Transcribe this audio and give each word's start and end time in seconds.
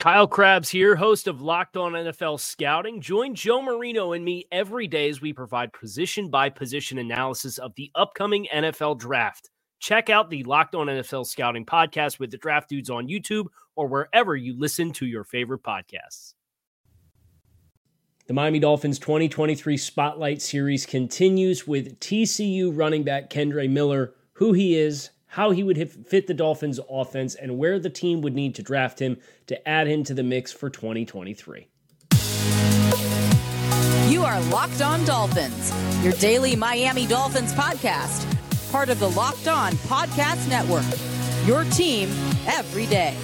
Kyle 0.00 0.26
Crabbs 0.26 0.68
here, 0.68 0.96
host 0.96 1.28
of 1.28 1.40
Locked 1.40 1.76
On 1.76 1.92
NFL 1.92 2.38
Scouting. 2.38 3.00
Join 3.00 3.34
Joe 3.34 3.62
Marino 3.62 4.12
and 4.12 4.24
me 4.24 4.46
every 4.52 4.86
day 4.86 5.08
as 5.08 5.20
we 5.20 5.32
provide 5.32 5.72
position 5.72 6.28
by 6.28 6.50
position 6.50 6.98
analysis 6.98 7.58
of 7.58 7.74
the 7.76 7.90
upcoming 7.94 8.46
NFL 8.52 8.98
draft. 8.98 9.50
Check 9.78 10.10
out 10.10 10.30
the 10.30 10.42
Locked 10.44 10.74
On 10.74 10.88
NFL 10.88 11.26
Scouting 11.26 11.64
podcast 11.64 12.18
with 12.18 12.30
the 12.30 12.36
draft 12.36 12.68
dudes 12.68 12.90
on 12.90 13.08
YouTube 13.08 13.46
or 13.76 13.86
wherever 13.86 14.36
you 14.36 14.58
listen 14.58 14.92
to 14.92 15.06
your 15.06 15.24
favorite 15.24 15.62
podcasts. 15.62 16.34
The 18.26 18.34
Miami 18.34 18.58
Dolphins 18.58 18.98
2023 18.98 19.76
Spotlight 19.76 20.42
Series 20.42 20.86
continues 20.86 21.66
with 21.66 22.00
TCU 22.00 22.70
running 22.74 23.04
back 23.04 23.30
Kendre 23.30 23.70
Miller, 23.70 24.14
who 24.32 24.52
he 24.52 24.76
is, 24.76 25.10
how 25.34 25.50
he 25.50 25.64
would 25.64 25.90
fit 26.06 26.28
the 26.28 26.34
Dolphins' 26.34 26.78
offense, 26.88 27.34
and 27.34 27.58
where 27.58 27.80
the 27.80 27.90
team 27.90 28.20
would 28.20 28.34
need 28.34 28.54
to 28.54 28.62
draft 28.62 29.00
him 29.00 29.16
to 29.48 29.68
add 29.68 29.88
him 29.88 30.04
to 30.04 30.14
the 30.14 30.22
mix 30.22 30.52
for 30.52 30.70
2023. 30.70 31.66
You 34.08 34.22
are 34.22 34.40
Locked 34.42 34.80
On 34.80 35.04
Dolphins, 35.04 35.72
your 36.04 36.12
daily 36.14 36.54
Miami 36.54 37.08
Dolphins 37.08 37.52
podcast, 37.52 38.30
part 38.70 38.88
of 38.90 39.00
the 39.00 39.10
Locked 39.10 39.48
On 39.48 39.72
Podcast 39.72 40.48
Network. 40.48 40.84
Your 41.48 41.64
team 41.64 42.10
every 42.46 42.86
day. 42.86 43.16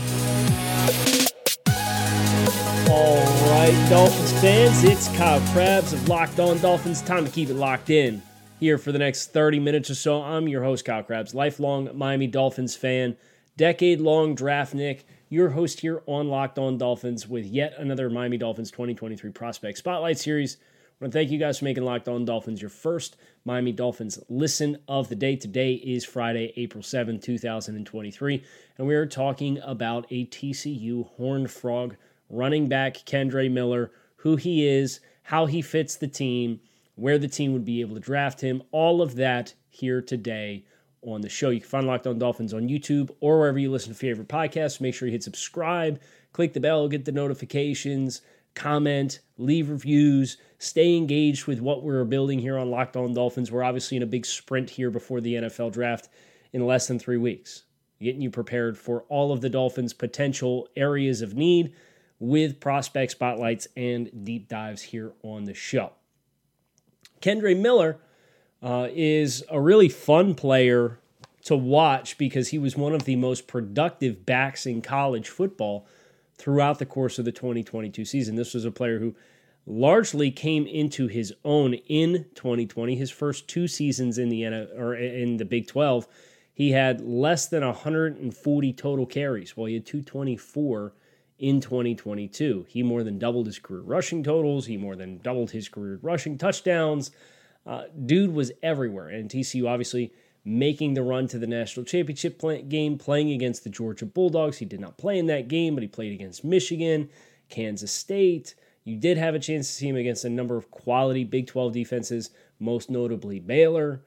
All 2.91 3.25
right, 3.53 3.87
Dolphins 3.89 4.33
fans, 4.41 4.83
it's 4.83 5.07
Kyle 5.17 5.41
Crabbs 5.53 5.93
of 5.93 6.09
Locked 6.09 6.41
On 6.41 6.59
Dolphins. 6.59 7.03
Time 7.03 7.25
to 7.25 7.31
keep 7.31 7.51
it 7.51 7.55
locked 7.55 7.89
in 7.89 8.21
here 8.61 8.77
for 8.77 8.93
the 8.93 8.99
next 8.99 9.33
30 9.33 9.59
minutes 9.59 9.89
or 9.89 9.95
so. 9.95 10.23
I'm 10.23 10.47
your 10.47 10.63
host, 10.63 10.85
Kyle 10.85 11.03
Crabbs, 11.03 11.35
lifelong 11.35 11.97
Miami 11.97 12.27
Dolphins 12.27 12.77
fan, 12.77 13.17
decade 13.57 14.03
long 14.03 14.37
draftnik, 14.37 15.05
your 15.31 15.49
host 15.49 15.81
here 15.81 16.03
on 16.05 16.29
Locked 16.29 16.59
On 16.59 16.77
Dolphins 16.77 17.27
with 17.27 17.47
yet 17.47 17.73
another 17.79 18.11
Miami 18.11 18.37
Dolphins 18.37 18.71
2023 18.71 19.31
Prospect 19.31 19.79
Spotlight 19.79 20.19
Series. 20.19 20.59
I 20.61 21.05
want 21.05 21.13
to 21.15 21.19
thank 21.19 21.31
you 21.31 21.39
guys 21.39 21.59
for 21.59 21.65
making 21.65 21.85
Locked 21.85 22.07
On 22.09 22.27
Dolphins 22.27 22.61
your 22.61 22.69
first 22.69 23.17
Miami 23.47 23.73
Dolphins 23.73 24.19
listen 24.29 24.77
of 24.87 25.09
the 25.09 25.17
day. 25.17 25.37
Today 25.37 25.73
is 25.73 26.05
Friday, 26.05 26.53
April 26.57 26.83
7, 26.83 27.19
2023, 27.19 28.45
and 28.77 28.87
we 28.87 28.95
are 28.95 29.07
talking 29.07 29.59
about 29.65 30.07
a 30.11 30.27
TCU 30.27 31.09
Horned 31.17 31.51
Frog 31.51 31.97
running 32.29 32.69
back, 32.69 32.97
Kendre 33.07 33.51
Miller, 33.51 33.91
who 34.17 34.37
he 34.37 34.69
is, 34.69 35.01
how 35.23 35.47
he 35.47 35.63
fits 35.63 35.97
the 35.97 36.09
team 36.09 36.61
where 37.01 37.19
the 37.19 37.29
team 37.29 37.55
would 37.55 37.65
be 37.65 37.81
able 37.81 37.95
to 37.95 38.01
draft 38.01 38.43
him. 38.43 38.63
All 38.73 39.01
of 39.01 39.17
that 39.17 39.55
here 39.71 40.03
today 40.03 40.65
on 41.03 41.23
the 41.23 41.31
show. 41.31 41.49
You 41.49 41.61
can 41.61 41.69
find 41.69 41.87
Locked 41.87 42.07
On 42.07 42.19
Dolphins 42.19 42.53
on 42.53 42.69
YouTube 42.69 43.11
or 43.21 43.39
wherever 43.39 43.59
you 43.59 43.71
listen 43.71 43.93
to 43.93 43.99
favorite 43.99 44.29
podcasts. 44.29 44.83
Make 44.83 44.95
sure 44.95 45.09
you 45.09 45.13
hit 45.13 45.23
subscribe, 45.23 45.99
click 46.35 46.53
the 46.53 46.61
bell, 46.61 46.89
get 46.89 47.07
the 47.07 47.13
notifications, 47.13 48.21
comment, 48.55 49.21
leave 49.39 49.71
reviews, 49.71 50.37
stay 50.59 50.95
engaged 50.95 51.47
with 51.47 51.61
what 51.61 51.83
we're 51.83 52.05
building 52.05 52.39
here 52.39 52.59
on 52.59 52.71
Locked 52.71 52.97
On 52.97 53.15
Dolphins. 53.15 53.51
We're 53.51 53.65
obviously 53.65 53.97
in 53.97 54.03
a 54.03 54.07
big 54.07 54.27
sprint 54.27 54.69
here 54.69 54.91
before 54.91 55.23
the 55.23 55.37
NFL 55.37 55.73
draft 55.73 56.11
in 56.53 56.67
less 56.67 56.87
than 56.87 56.99
three 56.99 57.17
weeks, 57.17 57.63
getting 58.03 58.21
you 58.21 58.31
prepared 58.31 58.77
for 58.77 59.05
all 59.09 59.33
of 59.33 59.41
the 59.41 59.49
Dolphins' 59.49 59.95
potential 59.95 60.69
areas 60.77 61.23
of 61.23 61.35
need 61.35 61.73
with 62.19 62.61
prospect 62.61 63.13
spotlights 63.13 63.69
and 63.75 64.11
deep 64.25 64.49
dives 64.49 64.83
here 64.83 65.13
on 65.23 65.45
the 65.45 65.55
show. 65.55 65.93
Kendre 67.21 67.59
Miller 67.59 67.99
uh, 68.63 68.89
is 68.93 69.45
a 69.51 69.61
really 69.61 69.89
fun 69.89 70.35
player 70.35 70.99
to 71.45 71.57
watch 71.57 72.19
because 72.19 72.49
he 72.49 72.59
was 72.59 72.77
one 72.77 72.95
of 72.95 73.05
the 73.05 73.17
most 73.17 73.47
productive 73.47 74.27
backs 74.27 74.67
in 74.67 74.83
college 74.83 75.29
football 75.29 75.87
throughout 76.37 76.79
the 76.79 76.87
course 76.87 77.19
of 77.19 77.25
the 77.25 77.33
2022 77.33 78.05
season. 78.05 78.37
This 78.37 78.55
was 78.55 78.65
a 78.65 78.71
player 78.71 78.99
who 78.99 79.15
largely 79.67 80.31
came 80.31 80.67
into 80.67 81.07
his 81.07 81.33
own 81.45 81.75
in 81.75 82.27
2020. 82.35 82.97
His 82.97 83.11
first 83.11 83.49
two 83.49 83.69
seasons 83.69 84.19
in 84.19 84.29
the 84.29 84.47
or 84.47 84.95
in 84.95 85.37
the 85.37 85.45
Big 85.45 85.67
12, 85.67 86.07
he 86.53 86.73
had 86.73 87.01
less 87.01 87.49
than 87.49 87.65
140 87.65 88.73
total 88.73 89.07
carries, 89.07 89.57
while 89.57 89.67
he 89.67 89.75
had 89.75 89.87
224 89.87 90.95
in 91.41 91.61
2022. 91.61 92.67
He 92.69 92.83
more 92.83 93.03
than 93.03 93.19
doubled 93.19 93.47
his 93.47 93.59
career 93.59 93.81
rushing 93.81 94.23
totals. 94.23 94.67
He 94.67 94.77
more 94.77 94.95
than 94.95 95.19
doubled 95.19 95.51
his 95.51 95.69
career 95.69 95.99
rushing 96.03 96.39
touchdowns. 96.39 97.11
Uh, 97.67 97.85
dude 98.07 98.33
was 98.33 98.53
everywhere. 98.63 99.09
And 99.09 99.29
TCU 99.29 99.69
obviously 99.69 100.13
making 100.45 100.95
the 100.95 101.03
run 101.03 101.27
to 101.29 101.39
the 101.39 101.47
national 101.47 101.85
championship 101.85 102.39
play- 102.39 102.63
game, 102.63 102.99
playing 102.99 103.31
against 103.31 103.65
the 103.65 103.71
Georgia 103.71 104.07
Bulldogs. 104.07 104.59
He 104.59 104.65
did 104.65 104.81
not 104.81 104.99
play 104.99 105.19
in 105.19 105.27
that 105.27 105.49
game, 105.49 105.75
but 105.75 105.83
he 105.83 105.89
played 105.89 106.13
against 106.13 106.45
Michigan, 106.45 107.09
Kansas 107.49 107.93
State. 107.93 108.55
You 108.85 108.97
did 108.97 109.19
have 109.19 109.35
a 109.35 109.39
chance 109.39 109.67
to 109.69 109.75
see 109.75 109.89
him 109.89 109.97
against 109.97 110.25
a 110.25 110.31
number 110.31 110.57
of 110.57 110.71
quality 110.71 111.25
Big 111.25 111.47
12 111.47 111.73
defenses, 111.73 112.31
most 112.59 112.91
notably 112.91 113.39
Baylor. 113.39 114.03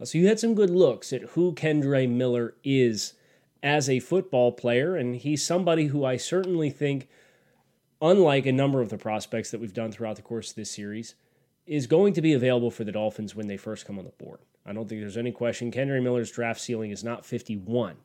Uh, 0.00 0.04
so 0.04 0.18
you 0.18 0.26
had 0.26 0.40
some 0.40 0.54
good 0.54 0.70
looks 0.70 1.12
at 1.12 1.22
who 1.22 1.54
Kendre 1.54 2.08
Miller 2.08 2.54
is 2.64 3.14
as 3.64 3.88
a 3.88 3.98
football 3.98 4.52
player, 4.52 4.94
and 4.94 5.16
he's 5.16 5.42
somebody 5.42 5.86
who 5.86 6.04
I 6.04 6.18
certainly 6.18 6.68
think, 6.68 7.08
unlike 8.02 8.44
a 8.44 8.52
number 8.52 8.82
of 8.82 8.90
the 8.90 8.98
prospects 8.98 9.50
that 9.50 9.60
we've 9.60 9.72
done 9.72 9.90
throughout 9.90 10.16
the 10.16 10.22
course 10.22 10.50
of 10.50 10.56
this 10.56 10.70
series, 10.70 11.14
is 11.66 11.86
going 11.86 12.12
to 12.12 12.20
be 12.20 12.34
available 12.34 12.70
for 12.70 12.84
the 12.84 12.92
Dolphins 12.92 13.34
when 13.34 13.46
they 13.46 13.56
first 13.56 13.86
come 13.86 13.98
on 13.98 14.04
the 14.04 14.10
board. 14.10 14.40
I 14.66 14.74
don't 14.74 14.86
think 14.86 15.00
there's 15.00 15.16
any 15.16 15.32
question. 15.32 15.72
Kendre 15.72 16.02
Miller's 16.02 16.30
draft 16.30 16.60
ceiling 16.60 16.90
is 16.90 17.02
not 17.02 17.24
51. 17.24 17.96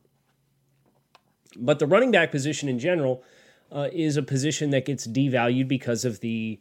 But 1.56 1.78
the 1.78 1.86
running 1.86 2.10
back 2.10 2.30
position 2.30 2.70
in 2.70 2.78
general 2.78 3.22
uh, 3.70 3.88
is 3.92 4.16
a 4.16 4.22
position 4.22 4.70
that 4.70 4.86
gets 4.86 5.06
devalued 5.06 5.68
because 5.68 6.06
of 6.06 6.20
the 6.20 6.58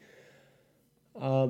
uh, 1.17 1.47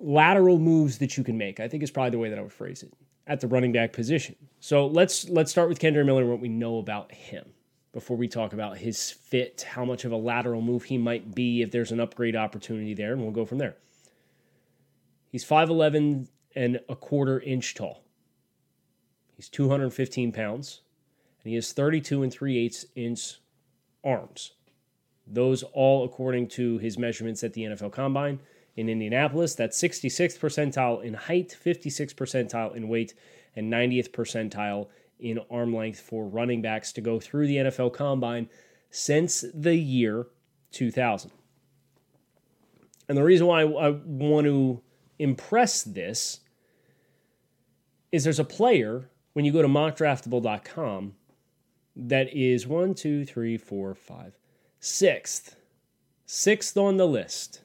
lateral 0.00 0.58
moves 0.58 0.98
that 0.98 1.18
you 1.18 1.24
can 1.24 1.36
make. 1.36 1.60
I 1.60 1.68
think 1.68 1.82
is 1.82 1.90
probably 1.90 2.12
the 2.12 2.18
way 2.18 2.30
that 2.30 2.38
I 2.38 2.42
would 2.42 2.52
phrase 2.52 2.82
it 2.82 2.94
at 3.28 3.40
the 3.40 3.46
running 3.46 3.72
back 3.72 3.92
position. 3.92 4.34
So 4.58 4.86
let's 4.86 5.28
let's 5.28 5.50
start 5.50 5.68
with 5.68 5.78
Kendre 5.78 6.04
Miller 6.04 6.26
what 6.26 6.40
we 6.40 6.48
know 6.48 6.78
about 6.78 7.12
him 7.12 7.44
before 7.92 8.16
we 8.16 8.26
talk 8.26 8.52
about 8.52 8.78
his 8.78 9.10
fit, 9.10 9.64
how 9.70 9.84
much 9.84 10.04
of 10.04 10.12
a 10.12 10.16
lateral 10.16 10.60
move 10.60 10.84
he 10.84 10.98
might 10.98 11.34
be 11.34 11.62
if 11.62 11.70
there's 11.70 11.92
an 11.92 12.00
upgrade 12.00 12.36
opportunity 12.36 12.94
there, 12.94 13.12
and 13.12 13.22
we'll 13.22 13.30
go 13.30 13.44
from 13.44 13.58
there. 13.58 13.76
He's 15.30 15.44
5'11 15.44 16.28
and 16.54 16.80
a 16.88 16.96
quarter 16.96 17.40
inch 17.40 17.74
tall. 17.74 18.02
He's 19.36 19.48
215 19.48 20.32
pounds, 20.32 20.80
and 21.42 21.50
he 21.50 21.54
has 21.54 21.72
32 21.72 22.22
and 22.22 22.32
3 22.32 22.58
eighths 22.58 22.86
inch 22.96 23.40
arms. 24.04 24.52
Those 25.26 25.62
all 25.62 26.04
according 26.04 26.48
to 26.48 26.78
his 26.78 26.98
measurements 26.98 27.44
at 27.44 27.52
the 27.52 27.64
NFL 27.64 27.92
Combine 27.92 28.40
in 28.78 28.88
Indianapolis. 28.88 29.56
That's 29.56 29.80
66th 29.82 30.38
percentile 30.38 31.02
in 31.02 31.14
height, 31.14 31.56
56th 31.64 32.14
percentile 32.14 32.76
in 32.76 32.88
weight, 32.88 33.12
and 33.56 33.72
90th 33.72 34.10
percentile 34.10 34.86
in 35.18 35.40
arm 35.50 35.74
length 35.74 36.00
for 36.00 36.28
running 36.28 36.62
backs 36.62 36.92
to 36.92 37.00
go 37.00 37.18
through 37.18 37.48
the 37.48 37.56
NFL 37.56 37.92
Combine 37.92 38.48
since 38.90 39.44
the 39.52 39.74
year 39.74 40.28
2000. 40.70 41.32
And 43.08 43.18
the 43.18 43.24
reason 43.24 43.48
why 43.48 43.62
I 43.62 43.90
want 43.90 44.46
to 44.46 44.80
impress 45.18 45.82
this 45.82 46.40
is 48.12 48.22
there's 48.22 48.38
a 48.38 48.44
player 48.44 49.10
when 49.32 49.44
you 49.44 49.52
go 49.52 49.60
to 49.60 49.68
mockdraftable.com 49.68 51.14
that 51.96 52.32
is 52.32 52.64
one, 52.64 52.94
two, 52.94 53.24
three, 53.24 53.56
four, 53.56 53.92
five, 53.96 54.38
sixth, 54.78 55.56
sixth 56.26 56.76
on 56.76 56.96
the 56.96 57.08
list 57.08 57.62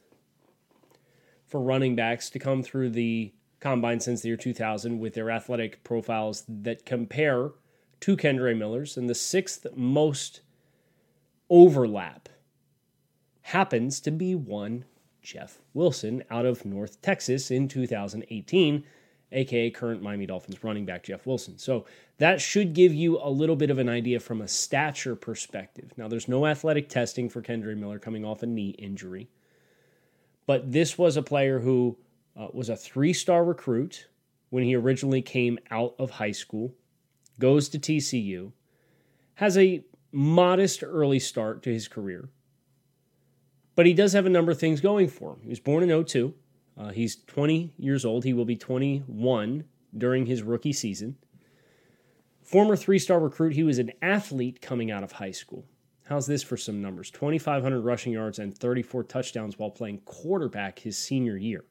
for 1.53 1.61
running 1.61 1.95
backs 1.95 2.31
to 2.31 2.39
come 2.39 2.63
through 2.63 2.89
the 2.89 3.31
combine 3.59 3.99
since 3.99 4.21
the 4.21 4.27
year 4.27 4.35
2000 4.35 4.97
with 4.97 5.13
their 5.13 5.29
athletic 5.29 5.83
profiles 5.83 6.43
that 6.47 6.83
compare 6.83 7.51
to 7.99 8.17
Kendre 8.17 8.57
Miller's. 8.57 8.97
And 8.97 9.07
the 9.07 9.13
sixth 9.13 9.67
most 9.75 10.41
overlap 11.51 12.27
happens 13.43 13.99
to 13.99 14.09
be 14.09 14.33
one 14.33 14.85
Jeff 15.21 15.59
Wilson 15.75 16.23
out 16.31 16.47
of 16.47 16.65
North 16.65 16.99
Texas 17.03 17.51
in 17.51 17.67
2018, 17.67 18.83
aka 19.31 19.69
current 19.69 20.01
Miami 20.01 20.25
Dolphins 20.25 20.63
running 20.63 20.87
back 20.87 21.03
Jeff 21.03 21.27
Wilson. 21.27 21.59
So 21.59 21.85
that 22.17 22.41
should 22.41 22.73
give 22.73 22.95
you 22.95 23.19
a 23.21 23.29
little 23.29 23.55
bit 23.55 23.69
of 23.69 23.77
an 23.77 23.89
idea 23.89 24.19
from 24.19 24.41
a 24.41 24.47
stature 24.47 25.15
perspective. 25.15 25.93
Now, 25.97 26.07
there's 26.07 26.27
no 26.27 26.47
athletic 26.47 26.89
testing 26.89 27.29
for 27.29 27.43
Kendre 27.43 27.77
Miller 27.77 27.99
coming 27.99 28.25
off 28.25 28.41
a 28.41 28.47
knee 28.47 28.71
injury, 28.79 29.29
but 30.45 30.71
this 30.71 30.97
was 30.97 31.17
a 31.17 31.23
player 31.23 31.59
who 31.59 31.97
uh, 32.37 32.47
was 32.53 32.69
a 32.69 32.75
three 32.75 33.13
star 33.13 33.43
recruit 33.43 34.07
when 34.49 34.63
he 34.63 34.75
originally 34.75 35.21
came 35.21 35.57
out 35.71 35.95
of 35.97 36.11
high 36.11 36.31
school, 36.31 36.73
goes 37.39 37.69
to 37.69 37.79
TCU, 37.79 38.51
has 39.35 39.57
a 39.57 39.83
modest 40.11 40.83
early 40.83 41.19
start 41.19 41.63
to 41.63 41.73
his 41.73 41.87
career, 41.87 42.29
but 43.75 43.85
he 43.85 43.93
does 43.93 44.13
have 44.13 44.25
a 44.25 44.29
number 44.29 44.51
of 44.51 44.59
things 44.59 44.81
going 44.81 45.07
for 45.07 45.33
him. 45.33 45.39
He 45.41 45.49
was 45.49 45.59
born 45.59 45.89
in 45.89 46.05
02. 46.05 46.33
Uh, 46.77 46.89
he's 46.89 47.15
20 47.15 47.73
years 47.77 48.05
old. 48.05 48.23
He 48.23 48.33
will 48.33 48.45
be 48.45 48.55
21 48.55 49.63
during 49.97 50.25
his 50.25 50.43
rookie 50.43 50.73
season. 50.73 51.15
Former 52.43 52.75
three 52.75 52.99
star 52.99 53.19
recruit, 53.19 53.53
he 53.53 53.63
was 53.63 53.79
an 53.79 53.91
athlete 54.01 54.61
coming 54.61 54.91
out 54.91 55.03
of 55.03 55.13
high 55.13 55.31
school. 55.31 55.65
How's 56.05 56.27
this 56.27 56.43
for 56.43 56.57
some 56.57 56.81
numbers? 56.81 57.09
2,500 57.11 57.81
rushing 57.81 58.13
yards 58.13 58.39
and 58.39 58.57
34 58.57 59.03
touchdowns 59.03 59.57
while 59.57 59.71
playing 59.71 59.99
quarterback 59.99 60.79
his 60.79 60.97
senior 60.97 61.37
year 61.37 61.63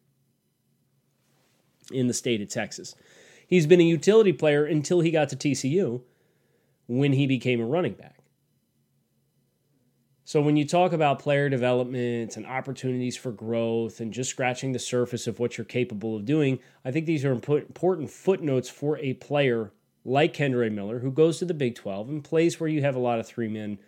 in 1.90 2.06
the 2.06 2.14
state 2.14 2.40
of 2.40 2.48
Texas. 2.48 2.94
He's 3.46 3.66
been 3.66 3.80
a 3.80 3.84
utility 3.84 4.32
player 4.32 4.64
until 4.64 5.00
he 5.00 5.10
got 5.10 5.28
to 5.30 5.36
TCU 5.36 6.00
when 6.86 7.12
he 7.12 7.26
became 7.26 7.60
a 7.60 7.66
running 7.66 7.92
back. 7.92 8.18
So, 10.24 10.40
when 10.40 10.56
you 10.56 10.64
talk 10.64 10.92
about 10.92 11.18
player 11.18 11.50
development 11.50 12.36
and 12.36 12.46
opportunities 12.46 13.16
for 13.16 13.32
growth 13.32 14.00
and 14.00 14.12
just 14.12 14.30
scratching 14.30 14.72
the 14.72 14.78
surface 14.78 15.26
of 15.26 15.38
what 15.38 15.58
you're 15.58 15.64
capable 15.64 16.16
of 16.16 16.24
doing, 16.24 16.60
I 16.84 16.90
think 16.90 17.04
these 17.04 17.24
are 17.24 17.32
important 17.32 18.08
footnotes 18.08 18.70
for 18.70 18.96
a 18.98 19.14
player 19.14 19.72
like 20.04 20.32
Kendre 20.32 20.72
Miller, 20.72 21.00
who 21.00 21.10
goes 21.10 21.38
to 21.38 21.44
the 21.44 21.52
Big 21.52 21.74
12 21.74 22.08
and 22.08 22.24
plays 22.24 22.58
where 22.58 22.68
you 22.68 22.80
have 22.82 22.96
a 22.96 23.00
lot 23.00 23.18
of 23.18 23.26
three 23.26 23.48
men 23.48 23.78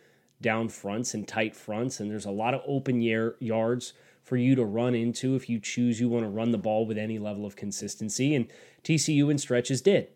down 0.44 0.69
fronts 0.69 1.14
and 1.14 1.26
tight 1.26 1.56
fronts, 1.56 1.99
and 1.99 2.11
there's 2.11 2.26
a 2.26 2.31
lot 2.31 2.52
of 2.52 2.61
open 2.67 3.00
yards 3.00 3.94
for 4.23 4.37
you 4.37 4.55
to 4.55 4.64
run 4.64 4.94
into 4.94 5.35
if 5.35 5.49
you 5.49 5.58
choose 5.58 5.99
you 5.99 6.08
want 6.08 6.23
to 6.23 6.29
run 6.29 6.52
the 6.52 6.58
ball 6.58 6.87
with 6.87 6.99
any 6.99 7.19
level 7.19 7.46
of 7.46 7.56
consistency. 7.56 8.35
And 8.35 8.46
TCU 8.85 9.31
in 9.31 9.38
stretches 9.38 9.81
did. 9.81 10.08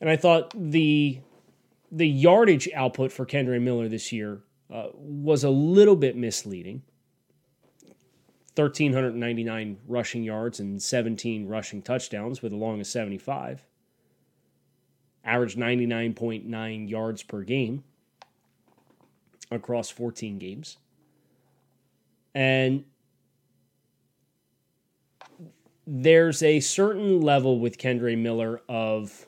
And 0.00 0.08
I 0.08 0.16
thought 0.16 0.54
the 0.56 1.20
the 1.92 2.08
yardage 2.08 2.68
output 2.74 3.12
for 3.12 3.26
Kendre 3.26 3.60
Miller 3.60 3.88
this 3.88 4.10
year 4.10 4.40
uh, 4.72 4.88
was 4.94 5.44
a 5.44 5.50
little 5.50 5.96
bit 5.96 6.16
misleading. 6.16 6.82
1,399 8.54 9.76
rushing 9.86 10.22
yards 10.24 10.60
and 10.60 10.82
17 10.82 11.46
rushing 11.46 11.82
touchdowns 11.82 12.40
with 12.40 12.54
a 12.54 12.56
long 12.56 12.80
of 12.80 12.86
75. 12.86 13.62
Average 15.24 15.56
99.9 15.56 16.88
yards 16.88 17.22
per 17.22 17.42
game 17.42 17.84
across 19.50 19.90
14 19.90 20.38
games. 20.38 20.78
And 22.34 22.84
there's 25.86 26.42
a 26.42 26.60
certain 26.60 27.20
level 27.20 27.60
with 27.60 27.78
Kendre 27.78 28.18
Miller 28.18 28.60
of 28.68 29.26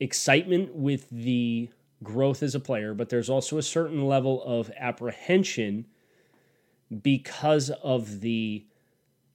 excitement 0.00 0.74
with 0.74 1.08
the 1.10 1.68
growth 2.02 2.42
as 2.42 2.54
a 2.54 2.60
player, 2.60 2.94
but 2.94 3.08
there's 3.08 3.30
also 3.30 3.58
a 3.58 3.62
certain 3.62 4.06
level 4.06 4.42
of 4.44 4.70
apprehension 4.76 5.86
because 7.02 7.70
of 7.82 8.20
the 8.20 8.66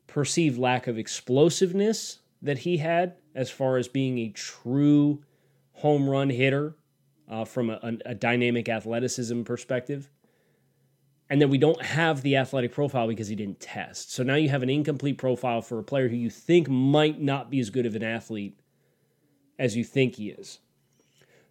perceived 0.08 0.58
lack 0.58 0.88
of 0.88 0.98
explosiveness 0.98 2.20
that 2.42 2.60
he 2.60 2.78
had 2.78 3.16
as 3.34 3.50
far 3.50 3.78
as 3.78 3.88
being 3.88 4.20
a 4.20 4.30
true 4.30 5.24
home 5.74 6.10
run 6.10 6.30
hitter 6.30 6.76
uh, 7.30 7.46
from 7.46 7.70
a, 7.70 7.98
a, 8.06 8.16
dynamic 8.16 8.70
athleticism 8.70 9.44
perspective. 9.44 10.10
And 11.30 11.42
then 11.42 11.50
we 11.50 11.58
don't 11.58 11.82
have 11.82 12.22
the 12.22 12.38
athletic 12.38 12.72
profile 12.72 13.08
because 13.08 13.28
he 13.28 13.36
didn't 13.36 13.60
test. 13.60 14.14
So 14.14 14.24
now 14.24 14.36
you 14.36 14.50
have 14.50 14.64
an 14.64 14.70
incomplete 14.70 15.18
profile 15.18 15.62
for 15.62 15.78
a 15.78 15.84
player 15.84 16.08
who 16.08 16.16
you 16.16 16.30
think 16.30 16.70
might 16.70 17.20
not 17.20 17.50
be 17.50 17.60
as 17.60 17.70
good 17.70 17.86
of 17.86 17.96
an 17.96 18.04
athlete 18.04 18.58
as 19.60 19.76
you 19.76 19.84
think 19.84 20.16
he 20.16 20.30
is. 20.30 20.60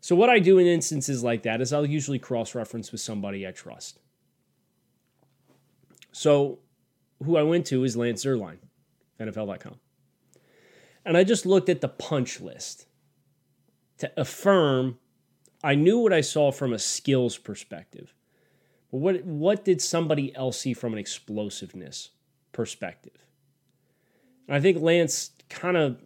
So, 0.00 0.14
what 0.14 0.30
I 0.30 0.38
do 0.38 0.58
in 0.58 0.66
instances 0.66 1.24
like 1.24 1.42
that 1.42 1.60
is 1.60 1.72
I'll 1.72 1.84
usually 1.84 2.18
cross 2.18 2.54
reference 2.54 2.92
with 2.92 3.00
somebody 3.00 3.46
I 3.46 3.50
trust. 3.50 3.98
So, 6.12 6.60
who 7.24 7.36
I 7.36 7.42
went 7.42 7.66
to 7.66 7.82
is 7.82 7.96
Lance 7.96 8.24
Zierlein, 8.24 8.58
NFL.com. 9.18 9.80
And 11.04 11.16
I 11.16 11.24
just 11.24 11.44
looked 11.44 11.68
at 11.68 11.80
the 11.80 11.88
punch 11.88 12.40
list 12.40 12.86
to 13.98 14.12
affirm 14.16 14.98
I 15.66 15.74
knew 15.74 15.98
what 15.98 16.12
I 16.12 16.20
saw 16.20 16.52
from 16.52 16.72
a 16.72 16.78
skills 16.78 17.38
perspective. 17.38 18.14
But 18.92 18.98
what, 18.98 19.24
what 19.24 19.64
did 19.64 19.82
somebody 19.82 20.32
else 20.36 20.60
see 20.60 20.72
from 20.72 20.92
an 20.92 20.98
explosiveness 21.00 22.10
perspective? 22.52 23.26
And 24.46 24.56
I 24.56 24.60
think 24.60 24.80
Lance 24.80 25.32
kind 25.48 25.76
of 25.76 26.00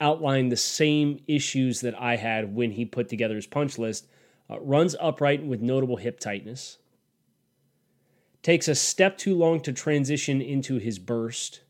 outlined 0.00 0.52
the 0.52 0.56
same 0.56 1.18
issues 1.26 1.80
that 1.80 2.00
I 2.00 2.14
had 2.14 2.54
when 2.54 2.70
he 2.70 2.84
put 2.84 3.08
together 3.08 3.34
his 3.34 3.48
punch 3.48 3.76
list. 3.76 4.06
Uh, 4.48 4.60
runs 4.60 4.94
upright 5.00 5.44
with 5.44 5.60
notable 5.60 5.96
hip 5.96 6.20
tightness. 6.20 6.78
Takes 8.44 8.68
a 8.68 8.76
step 8.76 9.18
too 9.18 9.34
long 9.34 9.58
to 9.62 9.72
transition 9.72 10.40
into 10.40 10.76
his 10.76 11.00
burst. 11.00 11.62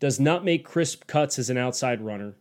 Does 0.00 0.20
not 0.20 0.44
make 0.44 0.66
crisp 0.66 1.06
cuts 1.06 1.38
as 1.38 1.48
an 1.48 1.56
outside 1.56 2.02
runner. 2.02 2.34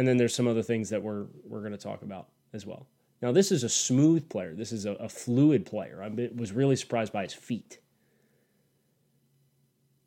And 0.00 0.08
then 0.08 0.16
there's 0.16 0.34
some 0.34 0.48
other 0.48 0.62
things 0.62 0.88
that 0.88 1.02
we're 1.02 1.26
we're 1.46 1.60
going 1.60 1.72
to 1.72 1.76
talk 1.76 2.00
about 2.00 2.28
as 2.54 2.64
well. 2.64 2.86
Now 3.20 3.32
this 3.32 3.52
is 3.52 3.62
a 3.62 3.68
smooth 3.68 4.30
player. 4.30 4.54
This 4.54 4.72
is 4.72 4.86
a, 4.86 4.92
a 4.92 5.10
fluid 5.10 5.66
player. 5.66 6.02
I 6.02 6.30
was 6.34 6.52
really 6.52 6.74
surprised 6.74 7.12
by 7.12 7.24
his 7.24 7.34
feet. 7.34 7.80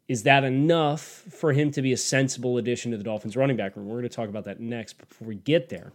Is 0.08 0.24
that 0.24 0.44
enough 0.44 1.02
for 1.02 1.54
him 1.54 1.70
to 1.74 1.84
be 1.84 1.94
a 1.94 1.98
sensible 1.98 2.58
addition 2.58 2.90
to 2.90 2.98
the 2.98 3.04
Dolphins 3.04 3.38
running 3.38 3.56
back 3.56 3.76
room? 3.76 3.86
We're 3.86 4.00
going 4.00 4.10
to 4.10 4.10
talk 4.10 4.30
about 4.30 4.46
that 4.46 4.60
next. 4.60 4.94
Before 4.94 5.28
we 5.28 5.36
get 5.36 5.70
there, 5.70 5.94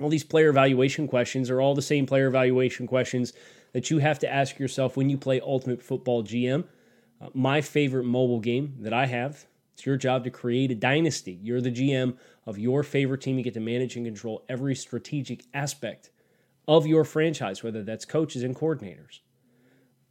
all 0.00 0.08
these 0.08 0.24
player 0.24 0.48
evaluation 0.48 1.06
questions 1.06 1.50
are 1.50 1.60
all 1.60 1.76
the 1.76 1.82
same 1.82 2.04
player 2.04 2.26
evaluation 2.26 2.88
questions 2.88 3.32
that 3.74 3.90
you 3.90 3.98
have 3.98 4.18
to 4.18 4.28
ask 4.28 4.58
yourself 4.58 4.96
when 4.96 5.08
you 5.08 5.16
play 5.16 5.40
Ultimate 5.40 5.84
Football 5.84 6.24
GM. 6.24 6.64
Uh, 7.20 7.28
my 7.32 7.60
favorite 7.60 8.06
mobile 8.06 8.40
game 8.40 8.74
that 8.80 8.92
I 8.92 9.06
have. 9.06 9.46
It's 9.78 9.86
your 9.86 9.96
job 9.96 10.24
to 10.24 10.30
create 10.30 10.72
a 10.72 10.74
dynasty. 10.74 11.38
You're 11.40 11.60
the 11.60 11.70
GM 11.70 12.16
of 12.46 12.58
your 12.58 12.82
favorite 12.82 13.20
team. 13.20 13.38
You 13.38 13.44
get 13.44 13.54
to 13.54 13.60
manage 13.60 13.94
and 13.94 14.04
control 14.04 14.44
every 14.48 14.74
strategic 14.74 15.44
aspect 15.54 16.10
of 16.66 16.84
your 16.84 17.04
franchise, 17.04 17.62
whether 17.62 17.84
that's 17.84 18.04
coaches 18.04 18.42
and 18.42 18.56
coordinators, 18.56 19.20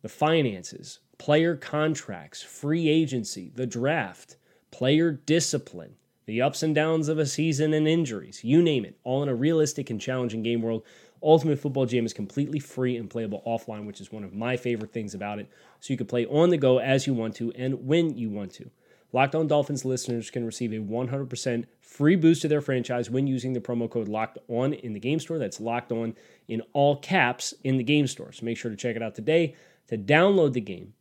the 0.03 0.07
finances, 0.07 0.99
player 1.17 1.57
contracts, 1.57 2.41
free 2.41 2.87
agency, 2.87 3.51
the 3.55 3.67
draft, 3.67 4.37
player 4.71 5.11
discipline, 5.11 5.95
the 6.27 6.41
ups 6.41 6.63
and 6.63 6.73
downs 6.73 7.09
of 7.09 7.19
a 7.19 7.25
season 7.25 7.73
and 7.73 7.89
injuries, 7.89 8.45
you 8.45 8.61
name 8.61 8.85
it, 8.85 8.97
all 9.03 9.21
in 9.21 9.27
a 9.27 9.35
realistic 9.35 9.89
and 9.89 9.99
challenging 9.99 10.43
game 10.43 10.61
world. 10.61 10.83
Ultimate 11.21 11.59
Football 11.59 11.87
GM 11.87 12.05
is 12.05 12.13
completely 12.13 12.59
free 12.59 12.95
and 12.95 13.09
playable 13.09 13.43
offline, 13.45 13.85
which 13.85 13.99
is 13.99 14.13
one 14.13 14.23
of 14.23 14.33
my 14.33 14.55
favorite 14.55 14.93
things 14.93 15.13
about 15.13 15.39
it. 15.39 15.49
So 15.81 15.91
you 15.91 15.97
can 15.97 16.07
play 16.07 16.25
on 16.25 16.51
the 16.51 16.57
go 16.57 16.77
as 16.77 17.05
you 17.05 17.13
want 17.13 17.35
to 17.35 17.51
and 17.51 17.85
when 17.85 18.17
you 18.17 18.29
want 18.29 18.53
to. 18.53 18.71
Locked 19.13 19.35
On 19.35 19.47
Dolphins 19.47 19.85
listeners 19.85 20.29
can 20.29 20.45
receive 20.45 20.73
a 20.73 20.77
100% 20.77 21.65
free 21.79 22.15
boost 22.15 22.41
to 22.41 22.47
their 22.47 22.61
franchise 22.61 23.09
when 23.09 23.25
using 23.25 23.53
the 23.53 23.61
promo 23.61 23.89
code 23.89 24.07
Locked 24.07 24.37
On 24.49 24.73
in 24.73 24.93
the 24.93 24.99
game 24.99 25.19
store. 25.19 25.37
That's 25.37 25.61
Locked 25.61 25.91
On 25.91 26.15
in 26.47 26.61
all 26.73 26.97
caps 26.97 27.53
in 27.63 27.77
the 27.77 27.83
game 27.83 28.07
store. 28.07 28.31
So 28.31 28.45
make 28.45 28.57
sure 28.57 28.71
to 28.71 28.77
check 28.77 28.95
it 28.95 29.01
out 29.01 29.15
today. 29.15 29.55
To 29.87 29.97
download 29.97 30.51
the 30.51 30.61
game, 30.61 30.93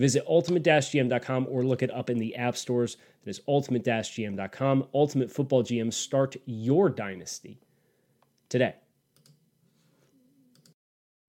Visit 0.00 0.24
ultimate-gm.com 0.26 1.46
or 1.50 1.62
look 1.62 1.82
it 1.82 1.90
up 1.90 2.08
in 2.08 2.18
the 2.18 2.34
app 2.34 2.56
stores. 2.56 2.96
That 3.22 3.30
is 3.30 3.42
ultimate-gm.com. 3.46 4.86
Ultimate 4.94 5.30
Football 5.30 5.62
GM. 5.62 5.92
Start 5.92 6.36
your 6.46 6.88
dynasty 6.88 7.60
today. 8.48 8.76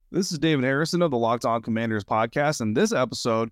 This 0.09 0.31
is 0.31 0.39
David 0.39 0.63
Harrison 0.63 1.01
of 1.01 1.11
the 1.11 1.17
Locked 1.17 1.43
On 1.43 1.61
Commanders 1.61 2.05
podcast, 2.05 2.61
and 2.61 2.75
this 2.75 2.93
episode 2.93 3.51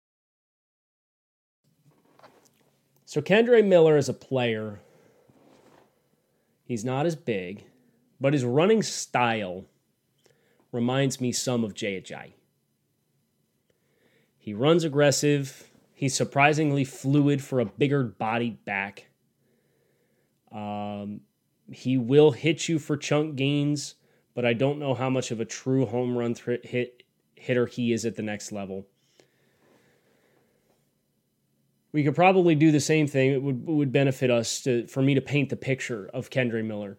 So 3.11 3.21
Kendre 3.21 3.61
Miller 3.61 3.97
is 3.97 4.07
a 4.07 4.13
player. 4.13 4.79
He's 6.63 6.85
not 6.85 7.05
as 7.05 7.17
big, 7.17 7.65
but 8.21 8.31
his 8.31 8.45
running 8.45 8.81
style 8.81 9.65
reminds 10.71 11.19
me 11.19 11.33
some 11.33 11.65
of 11.65 11.73
Jay 11.73 11.99
Ajayi. 11.99 12.31
He 14.37 14.53
runs 14.53 14.85
aggressive. 14.85 15.69
He's 15.93 16.15
surprisingly 16.15 16.85
fluid 16.85 17.43
for 17.43 17.59
a 17.59 17.65
bigger 17.65 18.03
bodied 18.03 18.63
back. 18.63 19.09
Um, 20.49 21.19
he 21.69 21.97
will 21.97 22.31
hit 22.31 22.69
you 22.69 22.79
for 22.79 22.95
chunk 22.95 23.35
gains, 23.35 23.95
but 24.33 24.45
I 24.45 24.53
don't 24.53 24.79
know 24.79 24.93
how 24.93 25.09
much 25.09 25.31
of 25.31 25.41
a 25.41 25.45
true 25.45 25.85
home 25.85 26.17
run 26.17 26.35
th- 26.35 26.63
hit 26.63 27.03
hitter 27.35 27.65
he 27.65 27.91
is 27.91 28.05
at 28.05 28.15
the 28.15 28.23
next 28.23 28.53
level. 28.53 28.87
We 31.91 32.03
could 32.03 32.15
probably 32.15 32.55
do 32.55 32.71
the 32.71 32.79
same 32.79 33.07
thing. 33.07 33.31
It 33.31 33.43
would, 33.43 33.67
would 33.67 33.91
benefit 33.91 34.31
us 34.31 34.61
to, 34.61 34.87
for 34.87 35.01
me 35.01 35.13
to 35.13 35.21
paint 35.21 35.49
the 35.49 35.55
picture 35.55 36.09
of 36.13 36.29
Kendre 36.29 36.63
Miller. 36.63 36.97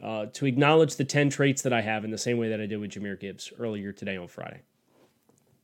Uh, 0.00 0.26
to 0.26 0.46
acknowledge 0.46 0.94
the 0.94 1.04
10 1.04 1.28
traits 1.30 1.62
that 1.62 1.72
I 1.72 1.80
have 1.80 2.04
in 2.04 2.12
the 2.12 2.18
same 2.18 2.38
way 2.38 2.50
that 2.50 2.60
I 2.60 2.66
did 2.66 2.76
with 2.76 2.92
Jahmyr 2.92 3.18
Gibbs 3.18 3.52
earlier 3.58 3.90
today 3.90 4.16
on 4.16 4.28
Friday. 4.28 4.60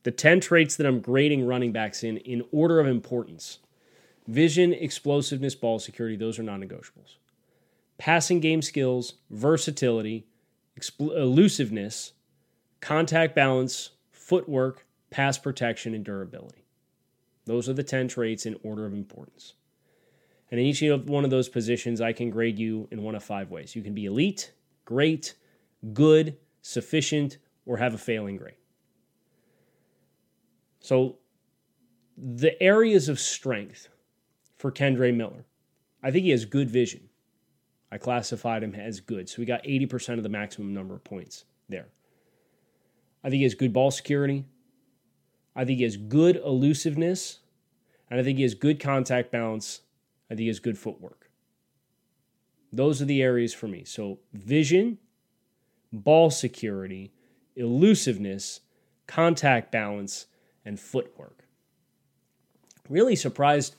The 0.03 0.11
10 0.11 0.41
traits 0.41 0.75
that 0.77 0.87
I'm 0.87 0.99
grading 0.99 1.47
running 1.47 1.71
backs 1.71 2.03
in 2.03 2.17
in 2.19 2.43
order 2.51 2.81
of 2.81 2.89
importance 2.89 3.61
vision, 4.27 4.73
explosiveness, 4.73 5.55
ball 5.55 5.79
security, 5.79 6.17
those 6.17 6.39
are 6.39 6.43
non 6.43 6.63
negotiables. 6.63 7.17
Passing 7.99 8.41
game 8.41 8.63
skills, 8.63 9.15
versatility, 9.31 10.27
expl- 10.79 11.17
elusiveness, 11.17 12.13
contact 12.81 13.35
balance, 13.35 13.91
footwork, 14.11 14.87
pass 15.11 15.39
protection, 15.39 15.95
and 15.95 16.05
durability. 16.05 16.64
Those 17.47 17.69
are 17.69 17.75
the 17.75 17.83
10 17.83 18.09
traits 18.09 18.47
in 18.47 18.57
order 18.63 18.87
of 18.87 18.93
importance. 18.93 19.55
And 20.51 20.61
in 20.61 20.67
each 20.67 20.83
one 20.83 21.25
of 21.25 21.31
those 21.31 21.49
positions, 21.49 22.01
I 22.01 22.13
can 22.13 22.31
grade 22.31 22.59
you 22.59 22.89
in 22.91 23.03
one 23.03 23.15
of 23.15 23.25
five 23.25 23.51
ways. 23.51 23.75
You 23.75 23.83
can 23.83 23.95
be 23.95 24.07
elite, 24.07 24.53
great, 24.85 25.35
good, 25.93 26.37
sufficient, 26.63 27.39
or 27.67 27.79
have 27.79 27.95
a 27.95 27.99
failing 27.99 28.37
grade. 28.37 28.55
So, 30.81 31.17
the 32.17 32.63
areas 32.63 33.09
of 33.09 33.19
strength 33.19 33.89
for 34.57 34.71
Kendre 34.71 35.15
Miller, 35.15 35.45
I 36.03 36.11
think 36.11 36.25
he 36.25 36.31
has 36.31 36.45
good 36.45 36.71
vision. 36.71 37.09
I 37.91 37.99
classified 37.99 38.63
him 38.63 38.75
as 38.75 39.01
good. 39.01 39.29
So, 39.29 39.37
we 39.41 39.47
got 39.47 39.65
80% 39.65 40.19
of 40.19 40.23
the 40.23 40.29
maximum 40.29 40.73
number 40.73 40.95
of 40.95 41.03
points 41.03 41.45
there. 41.69 41.89
I 43.23 43.31
think 43.31 43.39
he 43.39 43.45
has 43.45 43.55
good 43.55 43.73
ball 43.73 43.91
security. 43.91 44.45
I 45.55 45.65
think 45.65 45.79
he 45.79 45.85
has 45.85 45.97
good 45.97 46.37
elusiveness. 46.37 47.41
And 48.11 48.21
I 48.21 48.23
think 48.23 48.39
he 48.39 48.43
has 48.43 48.55
good 48.55 48.81
contact 48.81 49.33
balance 49.33 49.81
I 50.27 50.35
think 50.35 50.41
he 50.41 50.47
has 50.49 50.61
good 50.61 50.79
footwork. 50.79 51.31
Those 52.73 53.01
are 53.01 53.05
the 53.05 53.23
areas 53.23 53.55
for 53.55 53.69
me. 53.69 53.85
So, 53.85 54.19
vision, 54.33 54.99
ball 55.93 56.31
security, 56.31 57.13
elusiveness, 57.55 58.61
contact 59.07 59.71
balance, 59.71 60.27
and 60.65 60.81
footwork. 60.81 61.45
Really 62.89 63.15
surprised, 63.15 63.77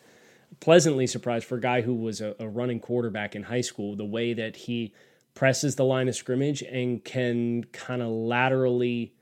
pleasantly 0.59 1.07
surprised 1.07 1.45
for 1.45 1.57
a 1.57 1.61
guy 1.61 1.81
who 1.81 1.93
was 1.93 2.21
a, 2.21 2.35
a, 2.39 2.47
running 2.47 2.79
quarterback 2.79 3.35
in 3.35 3.43
high 3.43 3.61
school, 3.61 3.95
the 3.95 4.05
way 4.05 4.33
that 4.33 4.55
he 4.55 4.93
presses 5.33 5.75
the 5.75 5.83
line 5.83 6.07
of 6.07 6.15
scrimmage 6.15 6.61
and 6.61 7.03
can 7.03 7.65
kind 7.65 8.01
of 8.01 8.07
laterally 8.07 9.13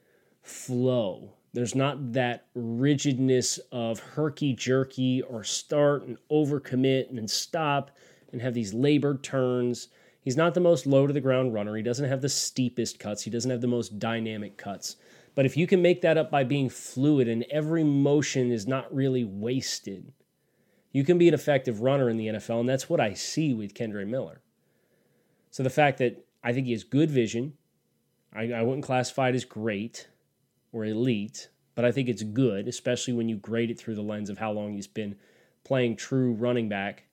flow 0.44 1.34
there's 1.54 1.76
not 1.76 2.14
that 2.14 2.48
rigidness 2.56 3.60
of 3.72 4.00
herky 4.00 4.54
jerky 4.54 5.22
or 5.22 5.44
start 5.44 6.04
and 6.04 6.18
overcommit 6.32 7.16
and 7.16 7.30
stop 7.30 7.92
and 8.32 8.42
have 8.42 8.56
these 8.56 8.74
labored 8.74 9.24
turns. 9.24 9.90
He's 10.22 10.36
not 10.36 10.56
the 10.56 10.60
most 10.60 10.88
low 10.88 11.06
to 11.06 11.14
the 11.14 11.22
ground 11.22 11.54
runner. 11.54 11.76
He 11.76 11.84
doesn't 11.84 12.10
have 12.10 12.22
the 12.22 12.30
steepest 12.30 12.98
cuts. 12.98 13.22
He 13.22 13.30
doesn't 13.30 13.52
have 13.52 13.62
the 13.62 13.68
most 13.68 14.00
dynamic 14.00 14.58
cuts. 14.58 14.96
But 15.36 15.46
if 15.46 15.56
you 15.56 15.68
can 15.68 15.82
make 15.82 16.02
that 16.02 16.18
up 16.18 16.32
by 16.32 16.44
being 16.44 16.70
fluid 16.70 17.28
and 17.28 17.46
every 17.52 17.84
motion 17.84 18.52
is 18.52 18.68
not 18.68 18.94
really 18.94 19.24
wasted, 19.24 20.12
you 20.92 21.04
can 21.04 21.20
be 21.20 21.28
an 21.28 21.34
effective 21.36 21.82
runner 21.82 22.10
in 22.10 22.18
the 22.18 22.28
NFL. 22.28 22.62
And 22.62 22.70
that's 22.70 22.90
what 22.90 23.00
I 23.00 23.14
see 23.14 23.54
with 23.54 23.76
Kendre 23.76 24.08
Miller. 24.08 24.42
So 25.52 25.62
the 25.62 25.70
fact 25.70 26.00
that 26.00 26.26
I 26.44 26.52
think 26.52 26.66
he 26.66 26.72
has 26.72 26.84
good 26.84 27.12
vision, 27.12 27.54
I, 28.34 28.52
I 28.54 28.64
wouldn't 28.64 28.86
classify 28.86 29.30
it 29.30 29.36
as 29.36 29.46
great 29.46 30.08
or 30.74 30.84
elite, 30.84 31.50
but 31.76 31.86
I 31.86 31.92
think 31.92 32.10
it's 32.10 32.24
good, 32.24 32.68
especially 32.68 33.14
when 33.14 33.30
you 33.30 33.38
grade 33.38 33.72
it 33.72 33.80
through 33.80 33.96
the 33.96 34.02
lens 34.02 34.30
of 34.30 34.40
how 34.40 34.52
long 34.52 34.74
he's 34.74 34.88
been 34.88 35.16
playing 35.64 35.96
true 35.96 36.34
running 36.34 36.68
back. 36.68 37.06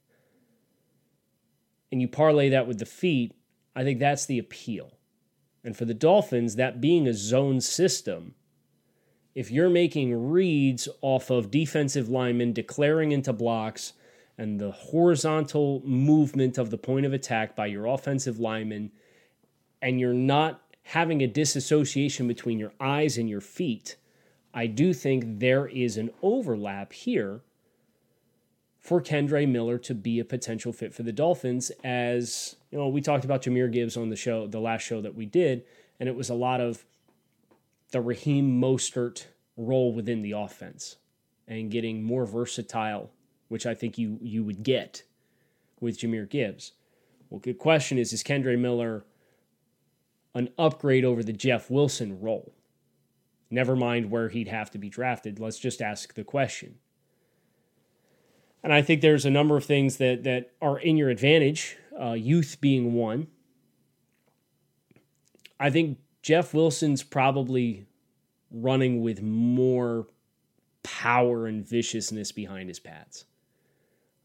And 1.92 2.00
you 2.00 2.08
parlay 2.08 2.48
that 2.48 2.66
with 2.66 2.78
the 2.78 2.86
feet, 2.86 3.34
I 3.76 3.84
think 3.84 4.00
that's 4.00 4.26
the 4.26 4.38
appeal. 4.38 4.98
And 5.62 5.76
for 5.76 5.84
the 5.84 5.94
Dolphins, 5.94 6.56
that 6.56 6.80
being 6.80 7.06
a 7.06 7.14
zone 7.14 7.60
system, 7.60 8.34
if 9.34 9.50
you're 9.50 9.70
making 9.70 10.30
reads 10.30 10.88
off 11.02 11.30
of 11.30 11.50
defensive 11.50 12.08
linemen 12.08 12.52
declaring 12.52 13.12
into 13.12 13.32
blocks 13.32 13.92
and 14.38 14.58
the 14.58 14.70
horizontal 14.70 15.82
movement 15.84 16.56
of 16.58 16.70
the 16.70 16.78
point 16.78 17.06
of 17.06 17.12
attack 17.12 17.54
by 17.54 17.66
your 17.66 17.86
offensive 17.86 18.40
lineman, 18.40 18.90
and 19.82 20.00
you're 20.00 20.12
not 20.14 20.62
having 20.82 21.22
a 21.22 21.26
disassociation 21.26 22.26
between 22.26 22.58
your 22.58 22.72
eyes 22.80 23.18
and 23.18 23.28
your 23.28 23.40
feet, 23.40 23.96
I 24.52 24.66
do 24.66 24.92
think 24.92 25.38
there 25.38 25.66
is 25.66 25.96
an 25.96 26.10
overlap 26.22 26.92
here 26.92 27.42
for 28.80 29.00
Kendre 29.00 29.46
Miller 29.46 29.78
to 29.78 29.94
be 29.94 30.18
a 30.18 30.24
potential 30.24 30.72
fit 30.72 30.94
for 30.94 31.02
the 31.02 31.12
Dolphins. 31.12 31.70
As 31.84 32.56
you 32.70 32.78
know, 32.78 32.88
we 32.88 33.00
talked 33.00 33.24
about 33.24 33.42
Jahmyr 33.42 33.70
Gibbs 33.70 33.96
on 33.96 34.08
the 34.08 34.16
show, 34.16 34.46
the 34.46 34.60
last 34.60 34.82
show 34.82 35.00
that 35.00 35.14
we 35.14 35.26
did, 35.26 35.64
and 36.00 36.08
it 36.08 36.16
was 36.16 36.30
a 36.30 36.34
lot 36.34 36.60
of 36.60 36.84
the 37.92 38.00
Raheem 38.00 38.60
Mostert 38.60 39.26
role 39.56 39.92
within 39.92 40.22
the 40.22 40.32
offense 40.32 40.96
and 41.46 41.70
getting 41.70 42.02
more 42.02 42.24
versatile, 42.24 43.10
which 43.48 43.66
I 43.66 43.74
think 43.74 43.98
you 43.98 44.18
you 44.22 44.42
would 44.42 44.62
get 44.62 45.02
with 45.80 45.98
Jahmyr 45.98 46.28
Gibbs. 46.28 46.72
Well, 47.28 47.40
good 47.40 47.58
question 47.58 47.98
is: 47.98 48.12
Is 48.12 48.24
Kendre 48.24 48.58
Miller 48.58 49.04
an 50.34 50.50
upgrade 50.58 51.04
over 51.04 51.22
the 51.22 51.32
Jeff 51.32 51.70
Wilson 51.70 52.20
role. 52.20 52.54
Never 53.50 53.74
mind 53.74 54.10
where 54.10 54.28
he'd 54.28 54.48
have 54.48 54.70
to 54.70 54.78
be 54.78 54.88
drafted. 54.88 55.40
Let's 55.40 55.58
just 55.58 55.82
ask 55.82 56.14
the 56.14 56.24
question. 56.24 56.76
And 58.62 58.72
I 58.72 58.82
think 58.82 59.00
there's 59.00 59.24
a 59.24 59.30
number 59.30 59.56
of 59.56 59.64
things 59.64 59.96
that, 59.96 60.24
that 60.24 60.52
are 60.60 60.78
in 60.78 60.96
your 60.96 61.08
advantage, 61.08 61.76
uh, 62.00 62.12
youth 62.12 62.58
being 62.60 62.92
one. 62.94 63.26
I 65.58 65.70
think 65.70 65.98
Jeff 66.22 66.54
Wilson's 66.54 67.02
probably 67.02 67.86
running 68.50 69.00
with 69.00 69.22
more 69.22 70.06
power 70.82 71.46
and 71.46 71.66
viciousness 71.66 72.32
behind 72.32 72.68
his 72.68 72.78
pads. 72.78 73.24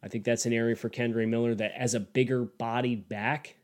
I 0.04 0.08
think 0.08 0.24
that's 0.24 0.46
an 0.46 0.54
area 0.54 0.76
for 0.76 0.90
Kendre 0.90 1.28
Miller 1.28 1.56
that, 1.56 1.72
as 1.76 1.94
a 1.96 2.00
bigger 2.00 2.44
bodied 2.44 3.10
back, 3.10 3.56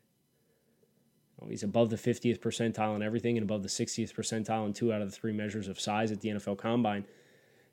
Oh, 1.42 1.48
he's 1.48 1.62
above 1.62 1.90
the 1.90 1.96
50th 1.96 2.38
percentile 2.38 2.94
in 2.94 3.02
everything 3.02 3.36
and 3.36 3.44
above 3.44 3.62
the 3.62 3.68
60th 3.68 4.14
percentile 4.14 4.66
in 4.66 4.72
two 4.72 4.92
out 4.92 5.02
of 5.02 5.10
the 5.10 5.16
three 5.16 5.32
measures 5.32 5.68
of 5.68 5.80
size 5.80 6.12
at 6.12 6.20
the 6.20 6.28
NFL 6.30 6.58
Combine. 6.58 7.04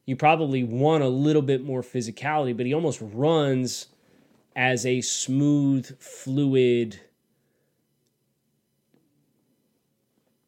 You 0.05 0.15
probably 0.15 0.63
want 0.63 1.03
a 1.03 1.07
little 1.07 1.41
bit 1.41 1.63
more 1.63 1.81
physicality, 1.81 2.55
but 2.55 2.65
he 2.65 2.73
almost 2.73 2.99
runs 3.01 3.87
as 4.55 4.85
a 4.85 5.01
smooth, 5.01 5.99
fluid 6.01 6.99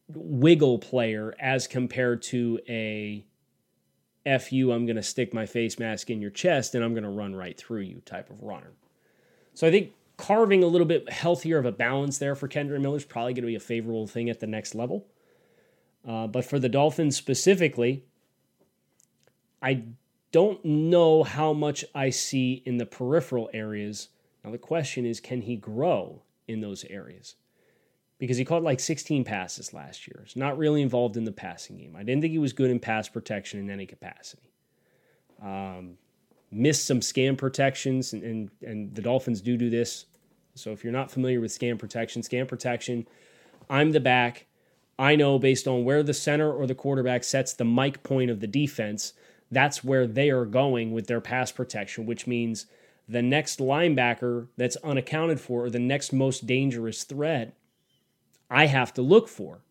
wiggle 0.08 0.80
player 0.80 1.36
as 1.40 1.68
compared 1.68 2.22
to 2.22 2.60
a 2.68 3.26
F 4.26 4.52
you, 4.52 4.72
I'm 4.72 4.86
going 4.86 4.98
to 4.98 5.04
stick 5.04 5.34
my 5.34 5.46
face 5.46 5.80
mask 5.80 6.10
in 6.10 6.22
your 6.22 6.30
chest 6.30 6.76
and 6.76 6.84
I'm 6.84 6.94
going 6.94 7.04
to 7.04 7.10
run 7.10 7.36
right 7.36 7.58
through 7.58 7.82
you 7.82 8.02
type 8.06 8.30
of 8.30 8.42
runner. 8.42 8.72
So 9.54 9.68
I 9.68 9.72
think 9.72 9.94
carving 10.22 10.64
a 10.64 10.68
little 10.68 10.86
bit 10.86 11.12
healthier 11.12 11.58
of 11.58 11.66
a 11.66 11.72
balance 11.72 12.20
there 12.20 12.36
for 12.36 12.48
Kendre 12.48 12.80
Miller 12.80 12.98
is 12.98 13.06
probably 13.06 13.34
going 13.34 13.42
to 13.42 13.48
be 13.48 13.56
a 13.56 13.60
favorable 13.60 14.06
thing 14.06 14.30
at 14.30 14.40
the 14.40 14.46
next 14.46 14.76
level. 14.76 15.08
Uh, 16.08 16.28
but 16.28 16.46
for 16.46 16.60
the 16.60 16.70
Dolphins 16.70 17.18
specifically, 17.18 18.06
I 19.64 19.84
don't 20.32 20.64
know 20.64 21.24
how 21.24 21.54
much 21.54 21.84
I 21.96 22.12
see 22.12 22.62
in 22.68 22.78
the 22.78 22.86
peripheral 22.86 23.50
areas. 23.52 24.10
Now, 24.44 24.52
the 24.52 24.60
question 24.60 25.08
is 25.08 25.20
can 25.20 25.42
he 25.42 25.56
grow 25.56 26.22
in 26.48 26.62
those 26.62 26.86
areas? 26.86 27.36
Because 28.20 28.38
he 28.38 28.46
caught 28.46 28.62
like 28.62 28.80
16 28.80 29.24
passes 29.24 29.74
last 29.74 30.08
year. 30.08 30.22
He's 30.24 30.36
not 30.36 30.56
really 30.56 30.84
involved 30.84 31.18
in 31.18 31.24
the 31.24 31.32
passing 31.32 31.78
game. 31.78 31.96
I 31.96 32.04
didn't 32.04 32.22
think 32.22 32.32
he 32.32 32.38
was 32.38 32.54
good 32.54 32.70
in 32.70 32.80
pass 32.80 33.10
protection 33.10 33.60
in 33.60 33.72
any 33.72 33.88
capacity. 33.88 34.52
Um, 35.42 35.98
missed 36.52 36.86
some 36.86 37.00
scam 37.00 37.36
protections, 37.36 38.14
and, 38.14 38.22
and, 38.22 38.52
and 38.62 38.94
the 38.94 39.02
Dolphins 39.02 39.42
do 39.42 39.58
do 39.58 39.72
this 39.72 40.06
so 40.56 40.72
if 40.72 40.84
you're 40.84 40.94
not 40.94 41.12
familiar 41.12 41.40
with 41.40 41.58
scam 41.58 41.80
protection, 41.80 42.22
scam 42.22 42.48
protection, 42.48 43.08
I'm 43.70 43.92
the 43.92 44.00
back. 44.00 44.48
I 45.00 45.16
know 45.16 45.40
based 45.40 45.68
on 45.68 45.86
where 45.86 46.04
the 46.04 46.14
center 46.14 46.52
or 46.52 46.68
the 46.68 46.76
quarterback 46.76 47.24
sets 47.24 47.54
the 47.54 47.64
Mike 47.64 48.04
point 48.04 48.30
of 48.30 48.40
the 48.40 48.48
defense, 48.48 49.14
that's 49.50 49.84
where 49.84 50.08
they 50.08 50.30
are 50.30 50.46
going 50.46 50.92
with 50.92 51.08
their 51.08 51.22
pass 51.22 51.52
protection, 51.52 52.06
which 52.06 52.28
means 52.28 52.68
the 53.08 53.22
next 53.22 53.60
linebacker 53.60 54.48
that's 54.58 54.78
unaccounted 54.78 55.40
for 55.40 55.66
or 55.66 55.70
the 55.70 55.80
next 55.80 56.14
most 56.14 56.48
dangerous 56.48 57.04
threat, 57.04 57.56
I 58.50 58.68
have 58.68 58.94
to 58.94 59.02
look 59.02 59.28
for. 59.28 59.62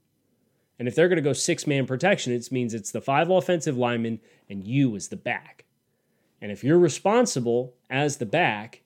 And 0.78 0.88
if 0.88 0.94
they're 0.94 1.08
going 1.08 1.16
to 1.16 1.22
go 1.22 1.34
six 1.34 1.66
man 1.66 1.86
protection, 1.86 2.32
it 2.32 2.50
means 2.50 2.74
it's 2.74 2.90
the 2.90 3.00
five 3.00 3.30
offensive 3.30 3.76
linemen 3.76 4.20
and 4.48 4.66
you 4.66 4.96
as 4.96 5.08
the 5.08 5.16
back. 5.16 5.64
And 6.40 6.50
if 6.50 6.64
you're 6.64 6.78
responsible 6.78 7.74
as 7.88 8.16
the 8.16 8.26
back 8.26 8.82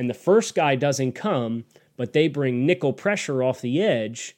and 0.00 0.08
the 0.08 0.14
first 0.14 0.54
guy 0.54 0.76
doesn't 0.76 1.12
come, 1.12 1.66
but 1.98 2.14
they 2.14 2.26
bring 2.26 2.64
nickel 2.64 2.94
pressure 2.94 3.42
off 3.42 3.60
the 3.60 3.82
edge, 3.82 4.34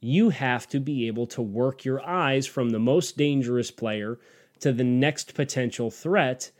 you 0.00 0.30
have 0.30 0.68
to 0.70 0.80
be 0.80 1.06
able 1.06 1.24
to 1.28 1.40
work 1.40 1.84
your 1.84 2.04
eyes 2.04 2.48
from 2.48 2.70
the 2.70 2.80
most 2.80 3.16
dangerous 3.16 3.70
player 3.70 4.18
to 4.58 4.72
the 4.72 4.82
next 4.82 5.34
potential 5.34 5.88
threat, 5.88 6.50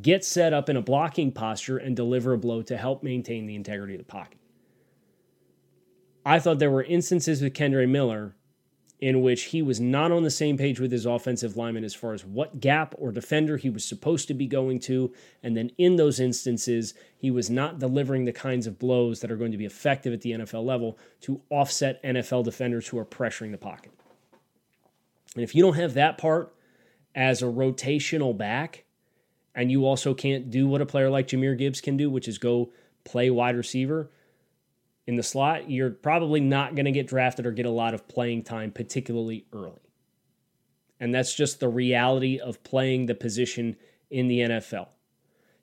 get 0.00 0.24
set 0.24 0.52
up 0.52 0.68
in 0.68 0.76
a 0.76 0.82
blocking 0.82 1.30
posture, 1.30 1.78
and 1.78 1.94
deliver 1.94 2.32
a 2.32 2.38
blow 2.38 2.60
to 2.62 2.76
help 2.76 3.04
maintain 3.04 3.46
the 3.46 3.54
integrity 3.54 3.94
of 3.94 3.98
the 3.98 4.04
pocket. 4.04 4.38
I 6.26 6.40
thought 6.40 6.58
there 6.58 6.72
were 6.72 6.82
instances 6.82 7.40
with 7.40 7.54
Kendre 7.54 7.88
Miller 7.88 8.34
in 9.02 9.20
which 9.20 9.46
he 9.46 9.62
was 9.62 9.80
not 9.80 10.12
on 10.12 10.22
the 10.22 10.30
same 10.30 10.56
page 10.56 10.78
with 10.78 10.92
his 10.92 11.06
offensive 11.06 11.56
lineman 11.56 11.82
as 11.82 11.92
far 11.92 12.12
as 12.12 12.24
what 12.24 12.60
gap 12.60 12.94
or 12.98 13.10
defender 13.10 13.56
he 13.56 13.68
was 13.68 13.84
supposed 13.84 14.28
to 14.28 14.32
be 14.32 14.46
going 14.46 14.78
to. 14.78 15.12
And 15.42 15.56
then 15.56 15.72
in 15.76 15.96
those 15.96 16.20
instances, 16.20 16.94
he 17.18 17.28
was 17.28 17.50
not 17.50 17.80
delivering 17.80 18.26
the 18.26 18.32
kinds 18.32 18.68
of 18.68 18.78
blows 18.78 19.18
that 19.18 19.32
are 19.32 19.36
going 19.36 19.50
to 19.50 19.58
be 19.58 19.64
effective 19.64 20.12
at 20.12 20.20
the 20.20 20.30
NFL 20.30 20.64
level 20.64 20.96
to 21.22 21.40
offset 21.50 22.00
NFL 22.04 22.44
defenders 22.44 22.86
who 22.86 22.96
are 22.96 23.04
pressuring 23.04 23.50
the 23.50 23.58
pocket. 23.58 23.90
And 25.34 25.42
if 25.42 25.52
you 25.52 25.64
don't 25.64 25.74
have 25.74 25.94
that 25.94 26.16
part 26.16 26.54
as 27.12 27.42
a 27.42 27.46
rotational 27.46 28.38
back, 28.38 28.84
and 29.52 29.68
you 29.68 29.84
also 29.84 30.14
can't 30.14 30.48
do 30.48 30.68
what 30.68 30.80
a 30.80 30.86
player 30.86 31.10
like 31.10 31.26
Jahmyr 31.26 31.58
Gibbs 31.58 31.80
can 31.80 31.96
do, 31.96 32.08
which 32.08 32.28
is 32.28 32.38
go 32.38 32.70
play 33.02 33.30
wide 33.30 33.56
receiver 33.56 34.12
in 35.06 35.16
the 35.16 35.22
slot, 35.22 35.70
you're 35.70 35.90
probably 35.90 36.40
not 36.40 36.74
going 36.74 36.84
to 36.84 36.92
get 36.92 37.08
drafted 37.08 37.46
or 37.46 37.52
get 37.52 37.66
a 37.66 37.70
lot 37.70 37.94
of 37.94 38.06
playing 38.08 38.44
time, 38.44 38.70
particularly 38.70 39.46
early. 39.52 39.90
And 41.00 41.12
that's 41.12 41.34
just 41.34 41.58
the 41.58 41.68
reality 41.68 42.38
of 42.38 42.62
playing 42.62 43.06
the 43.06 43.14
position 43.14 43.76
in 44.10 44.28
the 44.28 44.40
NFL. 44.40 44.88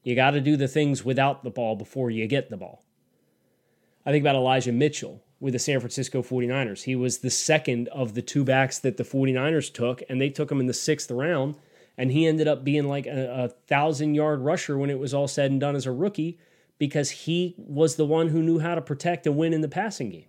You 0.04 0.16
got 0.16 0.32
to 0.32 0.42
do 0.42 0.58
the 0.58 0.68
things 0.68 1.06
without 1.06 1.44
the 1.44 1.50
ball 1.50 1.76
before 1.76 2.10
you 2.10 2.28
get 2.28 2.50
the 2.50 2.58
ball. 2.58 2.84
I 4.06 4.12
think 4.12 4.24
about 4.24 4.36
Elijah 4.36 4.72
Mitchell 4.72 5.24
with 5.40 5.54
the 5.54 5.60
San 5.60 5.80
Francisco 5.80 6.22
49ers. 6.22 6.84
He 6.84 6.96
was 6.96 7.20
the 7.20 7.30
second 7.30 7.88
of 7.90 8.16
the 8.16 8.22
two 8.22 8.44
backs 8.44 8.80
that 8.80 8.98
the 8.98 9.04
49ers 9.04 9.74
took, 9.74 10.02
and 10.10 10.20
they 10.20 10.30
took 10.30 10.52
him 10.52 10.60
in 10.60 10.68
the 10.68 10.74
sixth 10.74 11.12
round. 11.12 11.56
And 11.98 12.12
he 12.12 12.26
ended 12.26 12.48
up 12.48 12.64
being 12.64 12.88
like 12.88 13.08
a, 13.08 13.46
a 13.46 13.50
thousand 13.68 14.16
yard 14.16 14.40
rusher 14.40 14.78
when 14.78 14.90
it 14.90 15.00
was 15.00 15.14
all 15.14 15.28
said 15.28 15.52
and 15.52 15.60
done 15.60 15.76
as 15.76 15.86
a 15.86 15.92
rookie 15.92 16.40
because 16.80 17.12
he 17.12 17.54
was 17.58 17.96
the 17.96 18.06
one 18.06 18.30
who 18.30 18.42
knew 18.42 18.58
how 18.58 18.74
to 18.74 18.82
protect 18.82 19.28
and 19.28 19.38
win 19.38 19.54
in 19.54 19.62
the 19.62 19.68
passing 19.68 20.10
game. 20.10 20.26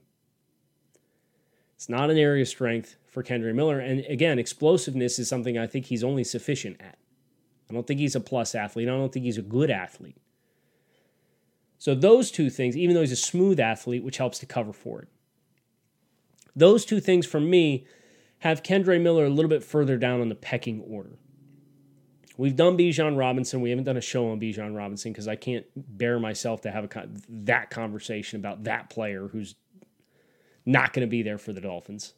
It's 1.77 1.89
not 1.89 2.11
an 2.11 2.19
area 2.19 2.43
of 2.43 2.49
strength 2.49 2.97
for 3.09 3.23
Kendre 3.23 3.55
Miller. 3.55 3.79
And 3.79 4.05
again, 4.07 4.39
explosiveness 4.39 5.19
is 5.19 5.29
something 5.29 5.57
I 5.57 5.67
think 5.67 5.87
he's 5.87 6.05
only 6.05 6.25
sufficient 6.25 6.79
at. 6.79 6.99
I 7.71 7.73
don't 7.73 7.87
think 7.87 8.01
he's 8.01 8.17
a 8.17 8.21
plus 8.21 8.55
athlete. 8.55 8.89
I 8.89 8.91
don't 8.91 9.13
think 9.13 9.25
he's 9.25 9.39
a 9.39 9.43
good 9.43 9.71
athlete. 9.71 10.21
So, 11.79 11.95
those 11.95 12.31
two 12.31 12.51
things, 12.51 12.77
even 12.77 12.95
though 12.95 13.01
he's 13.01 13.13
a 13.13 13.17
smooth 13.17 13.59
athlete, 13.59 14.05
which 14.05 14.19
helps 14.19 14.39
to 14.41 14.47
cover 14.47 14.75
for 14.75 15.01
it, 15.01 15.09
those 16.55 16.85
two 16.85 17.01
things 17.01 17.25
for 17.25 17.41
me 17.41 17.87
have 18.41 18.63
Kendre 18.63 19.01
Miller 19.01 19.25
a 19.25 19.31
little 19.31 19.49
bit 19.49 19.65
further 19.65 19.97
down 19.97 20.21
on 20.21 20.29
the 20.29 20.35
pecking 20.35 20.83
order. 20.83 21.17
We've 22.41 22.57
done 22.57 22.79
Bijan 22.79 23.19
Robinson. 23.19 23.61
We 23.61 23.69
haven't 23.69 23.85
done 23.85 23.99
a 23.99 24.01
show 24.01 24.31
on 24.31 24.41
Bijan 24.41 24.75
Robinson 24.75 25.13
because 25.13 25.29
I 25.29 25.37
can't 25.37 25.67
bear 25.77 26.19
myself 26.19 26.63
to 26.63 26.71
have 26.71 26.85
a 26.85 27.09
that 27.29 27.69
conversation 27.69 28.41
about 28.41 28.65
that 28.65 28.89
player 28.89 29.29
who's 29.29 29.57
not 30.65 30.95
going 30.95 31.07
to 31.07 31.11
be 31.11 31.23
there 31.23 31.37
for 31.37 31.53
the 31.53 31.61
Dolphins. 31.61 32.15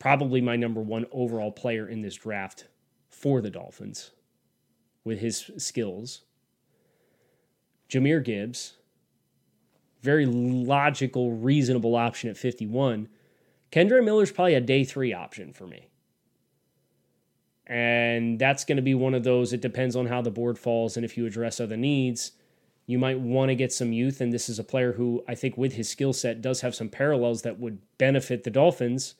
Probably 0.00 0.40
my 0.40 0.56
number 0.56 0.80
one 0.80 1.06
overall 1.12 1.52
player 1.52 1.86
in 1.86 2.02
this 2.02 2.16
draft 2.16 2.66
for 3.08 3.40
the 3.40 3.50
Dolphins 3.50 4.10
with 5.04 5.20
his 5.20 5.48
skills. 5.58 6.22
Jahmyr 7.88 8.20
Gibbs, 8.24 8.78
very 10.02 10.26
logical, 10.26 11.30
reasonable 11.30 11.94
option 11.94 12.30
at 12.30 12.36
51. 12.36 13.06
Kendre 13.70 14.04
Miller's 14.04 14.32
probably 14.32 14.54
a 14.54 14.60
day 14.60 14.82
three 14.82 15.12
option 15.12 15.52
for 15.52 15.68
me. 15.68 15.86
And 17.66 18.38
that's 18.38 18.64
going 18.64 18.76
to 18.76 18.82
be 18.82 18.94
one 18.94 19.14
of 19.14 19.24
those, 19.24 19.52
it 19.52 19.60
depends 19.60 19.96
on 19.96 20.06
how 20.06 20.20
the 20.20 20.30
board 20.30 20.58
falls 20.58 20.96
and 20.96 21.04
if 21.04 21.16
you 21.16 21.26
address 21.26 21.60
other 21.60 21.76
needs. 21.76 22.32
You 22.86 22.98
might 22.98 23.18
want 23.18 23.48
to 23.48 23.54
get 23.54 23.72
some 23.72 23.92
youth. 23.92 24.20
And 24.20 24.32
this 24.32 24.48
is 24.48 24.58
a 24.58 24.64
player 24.64 24.92
who 24.92 25.24
I 25.26 25.34
think, 25.34 25.56
with 25.56 25.72
his 25.72 25.88
skill 25.88 26.12
set, 26.12 26.42
does 26.42 26.60
have 26.60 26.74
some 26.74 26.90
parallels 26.90 27.42
that 27.42 27.58
would 27.58 27.78
benefit 27.96 28.44
the 28.44 28.50
Dolphins. 28.50 29.14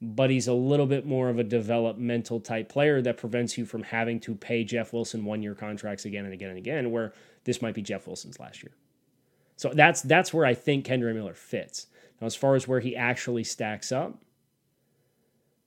But 0.00 0.30
he's 0.30 0.46
a 0.46 0.52
little 0.52 0.86
bit 0.86 1.06
more 1.06 1.28
of 1.28 1.38
a 1.38 1.44
developmental 1.44 2.38
type 2.38 2.68
player 2.68 3.00
that 3.02 3.16
prevents 3.16 3.56
you 3.56 3.64
from 3.64 3.84
having 3.84 4.20
to 4.20 4.34
pay 4.34 4.62
Jeff 4.62 4.92
Wilson 4.92 5.24
one 5.24 5.42
year 5.42 5.54
contracts 5.54 6.04
again 6.04 6.24
and 6.24 6.34
again 6.34 6.50
and 6.50 6.58
again, 6.58 6.90
where 6.90 7.14
this 7.44 7.62
might 7.62 7.74
be 7.74 7.82
Jeff 7.82 8.06
Wilson's 8.06 8.38
last 8.38 8.62
year. 8.62 8.72
So 9.56 9.70
that's 9.74 10.02
that's 10.02 10.34
where 10.34 10.44
I 10.44 10.54
think 10.54 10.86
Kendre 10.86 11.14
Miller 11.14 11.34
fits. 11.34 11.86
Now, 12.20 12.26
as 12.26 12.36
far 12.36 12.54
as 12.54 12.68
where 12.68 12.80
he 12.80 12.94
actually 12.94 13.44
stacks 13.44 13.92
up, 13.92 14.18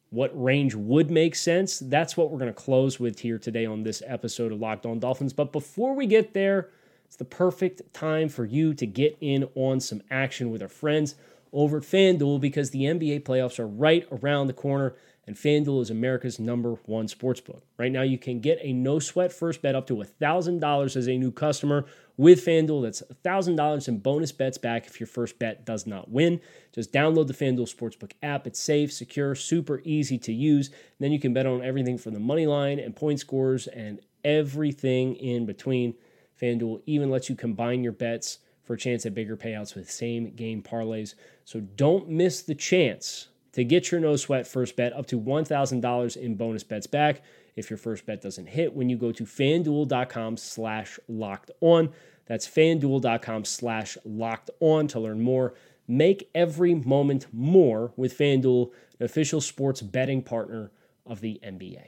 what 0.09 0.31
range 0.41 0.73
would 0.73 1.11
make 1.11 1.35
sense. 1.35 1.79
That's 1.79 2.15
what 2.15 2.31
we're 2.31 2.39
going 2.39 2.53
to 2.53 2.61
close 2.61 2.99
with 2.99 3.19
here 3.19 3.37
today 3.37 3.65
on 3.65 3.83
this 3.83 4.01
episode 4.05 4.51
of 4.51 4.59
Locked 4.59 4.85
On 4.85 4.99
Dolphins. 4.99 5.33
But 5.33 5.51
before 5.51 5.93
we 5.93 6.05
get 6.05 6.33
there, 6.33 6.69
it's 7.05 7.17
the 7.17 7.25
perfect 7.25 7.93
time 7.93 8.29
for 8.29 8.45
you 8.45 8.73
to 8.73 8.85
get 8.85 9.17
in 9.21 9.49
on 9.55 9.79
some 9.79 10.01
action 10.09 10.51
with 10.51 10.61
our 10.61 10.67
friends 10.67 11.15
over 11.53 11.77
at 11.77 11.83
FanDuel 11.83 12.39
because 12.39 12.71
the 12.71 12.83
NBA 12.83 13.23
playoffs 13.23 13.59
are 13.59 13.67
right 13.67 14.07
around 14.11 14.47
the 14.47 14.53
corner 14.53 14.95
and 15.27 15.35
FanDuel 15.35 15.81
is 15.81 15.89
America's 15.89 16.39
number 16.39 16.75
one 16.85 17.07
sportsbook. 17.07 17.61
Right 17.77 17.91
now, 17.91 18.01
you 18.01 18.17
can 18.17 18.39
get 18.39 18.59
a 18.61 18.71
no 18.71 18.97
sweat 18.97 19.33
first 19.33 19.61
bet 19.61 19.75
up 19.75 19.85
to 19.87 19.95
$1,000 19.95 20.95
as 20.95 21.07
a 21.07 21.17
new 21.17 21.31
customer 21.31 21.85
with 22.15 22.45
FanDuel. 22.45 22.83
That's 22.83 23.03
$1,000 23.25 23.87
in 23.89 23.99
bonus 23.99 24.31
bets 24.31 24.57
back 24.57 24.87
if 24.87 25.01
your 25.01 25.07
first 25.07 25.37
bet 25.37 25.65
does 25.65 25.85
not 25.85 26.09
win. 26.09 26.39
Just 26.73 26.93
download 26.93 27.27
the 27.27 27.33
FanDuel 27.33 27.67
Sportsbook 27.67 28.13
app. 28.23 28.47
It's 28.47 28.59
safe, 28.59 28.93
secure, 28.93 29.35
super 29.35 29.81
easy 29.83 30.17
to 30.19 30.31
use. 30.31 30.69
And 30.69 30.75
then 31.01 31.11
you 31.11 31.19
can 31.19 31.33
bet 31.33 31.45
on 31.45 31.61
everything 31.61 31.97
from 31.97 32.13
the 32.13 32.21
money 32.21 32.47
line 32.47 32.79
and 32.79 32.95
point 32.95 33.19
scores 33.19 33.67
and 33.67 33.99
everything 34.23 35.15
in 35.17 35.45
between. 35.45 35.95
FanDuel 36.41 36.83
even 36.85 37.11
lets 37.11 37.29
you 37.29 37.35
combine 37.35 37.83
your 37.83 37.91
bets 37.91 38.39
for 38.63 38.75
a 38.75 38.77
chance 38.77 39.05
at 39.05 39.13
bigger 39.13 39.35
payouts 39.35 39.75
with 39.75 39.91
same 39.91 40.31
game 40.35 40.63
parlays. 40.63 41.15
So 41.43 41.59
don't 41.59 42.09
miss 42.09 42.41
the 42.43 42.55
chance 42.55 43.27
to 43.57 43.63
get 43.63 43.91
your 43.91 43.99
no 43.99 44.15
sweat 44.15 44.45
first 44.45 44.75
bet 44.75 44.93
up 44.93 45.07
to 45.07 45.19
$1,000 45.19 46.17
in 46.17 46.35
bonus 46.35 46.63
bets 46.63 46.85
back 46.85 47.23
if 47.55 47.71
your 47.71 47.77
first 47.77 48.05
bet 48.05 48.21
doesn't 48.21 48.45
hit 48.45 48.75
when 48.75 48.87
you 48.87 48.95
go 48.95 49.11
to 49.11 49.23
fanduel.com 49.23 50.37
slash 50.37 50.99
locked 51.07 51.49
on. 51.59 51.89
That's 52.27 52.47
fanduel.com 52.47 53.45
slash 53.45 53.97
locked 54.05 54.51
on 54.59 54.87
to 54.89 54.99
learn 54.99 55.23
more. 55.23 55.55
Make 55.87 56.29
every 56.35 56.75
moment 56.75 57.25
more 57.33 57.93
with 57.95 58.15
FanDuel, 58.15 58.69
the 58.99 59.05
official 59.05 59.41
sports 59.41 59.81
betting 59.81 60.21
partner 60.21 60.69
of 61.07 61.21
the 61.21 61.39
NBA. 61.43 61.87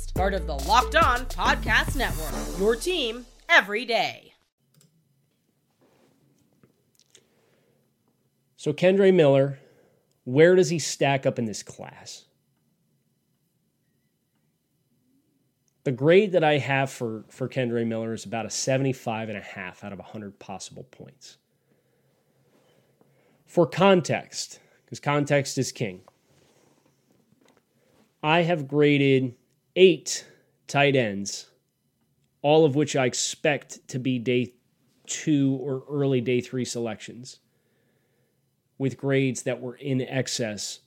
part 0.13 0.33
of 0.33 0.47
the 0.47 0.53
Locked 0.53 0.95
On 0.95 1.25
Podcast 1.25 1.95
Network. 1.95 2.59
Your 2.59 2.75
team 2.75 3.25
every 3.49 3.85
day. 3.85 4.33
So, 8.57 8.73
Kendre 8.73 9.13
Miller, 9.13 9.59
where 10.23 10.55
does 10.55 10.69
he 10.69 10.77
stack 10.79 11.25
up 11.25 11.39
in 11.39 11.45
this 11.45 11.63
class? 11.63 12.25
The 15.83 15.91
grade 15.91 16.33
that 16.33 16.43
I 16.43 16.59
have 16.59 16.91
for, 16.91 17.25
for 17.29 17.49
Kendre 17.49 17.85
Miller 17.87 18.13
is 18.13 18.25
about 18.25 18.45
a 18.45 18.51
75 18.51 19.29
and 19.29 19.37
a 19.37 19.41
half 19.41 19.83
out 19.83 19.93
of 19.93 19.99
100 19.99 20.37
possible 20.37 20.83
points. 20.83 21.37
For 23.47 23.65
context, 23.65 24.59
because 24.85 24.99
context 24.99 25.57
is 25.57 25.71
king. 25.71 26.01
I 28.21 28.43
have 28.43 28.67
graded 28.67 29.33
eight 29.75 30.25
tight 30.67 30.95
ends, 30.95 31.47
all 32.41 32.65
of 32.65 32.75
which 32.75 32.95
I 32.95 33.05
expect 33.05 33.87
to 33.89 33.99
be 33.99 34.17
day 34.19 34.53
two 35.05 35.57
or 35.61 35.83
early 35.89 36.21
day 36.21 36.41
three 36.41 36.65
selections, 36.65 37.39
with 38.77 38.97
grades 38.97 39.43
that 39.43 39.61
were 39.61 39.75
in 39.75 40.01
excess 40.01 40.79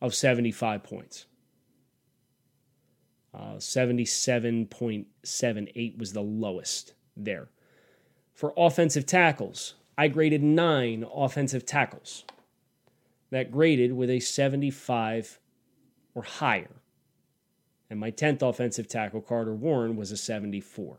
of 0.00 0.14
75 0.14 0.82
points. 0.82 1.26
Uh, 3.32 3.54
77.78 3.56 5.98
was 5.98 6.12
the 6.12 6.22
lowest 6.22 6.94
there. 7.16 7.48
For 8.32 8.52
offensive 8.56 9.06
tackles, 9.06 9.74
I 9.96 10.08
graded 10.08 10.42
nine 10.42 11.06
offensive 11.14 11.64
tackles. 11.66 12.24
That 13.30 13.52
graded 13.52 13.92
with 13.92 14.10
a 14.10 14.18
75 14.18 15.38
or 16.14 16.22
higher. 16.22 16.79
And 17.90 17.98
my 17.98 18.12
10th 18.12 18.42
offensive 18.42 18.86
tackle, 18.86 19.20
Carter 19.20 19.52
Warren, 19.52 19.96
was 19.96 20.12
a 20.12 20.16
74. 20.16 20.98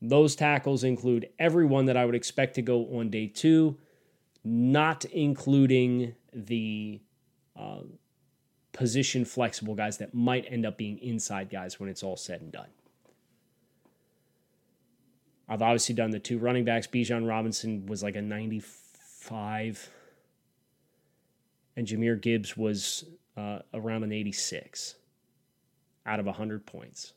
Those 0.00 0.36
tackles 0.36 0.84
include 0.84 1.28
everyone 1.40 1.86
that 1.86 1.96
I 1.96 2.04
would 2.04 2.14
expect 2.14 2.54
to 2.54 2.62
go 2.62 2.84
on 2.96 3.10
day 3.10 3.26
two, 3.26 3.76
not 4.44 5.04
including 5.06 6.14
the 6.32 7.00
uh, 7.56 7.80
position 8.72 9.24
flexible 9.24 9.74
guys 9.74 9.98
that 9.98 10.14
might 10.14 10.46
end 10.48 10.64
up 10.64 10.78
being 10.78 10.98
inside 10.98 11.50
guys 11.50 11.80
when 11.80 11.88
it's 11.88 12.04
all 12.04 12.16
said 12.16 12.40
and 12.40 12.52
done. 12.52 12.68
I've 15.48 15.62
obviously 15.62 15.96
done 15.96 16.10
the 16.10 16.20
two 16.20 16.38
running 16.38 16.64
backs. 16.64 16.86
Bijan 16.86 17.26
Robinson 17.26 17.86
was 17.86 18.04
like 18.04 18.14
a 18.14 18.22
95, 18.22 19.90
and 21.74 21.86
Jahmyr 21.88 22.20
Gibbs 22.20 22.56
was 22.56 23.04
uh, 23.36 23.60
around 23.74 24.04
an 24.04 24.12
86 24.12 24.94
out 26.08 26.18
of 26.18 26.26
100 26.26 26.66
points 26.66 27.12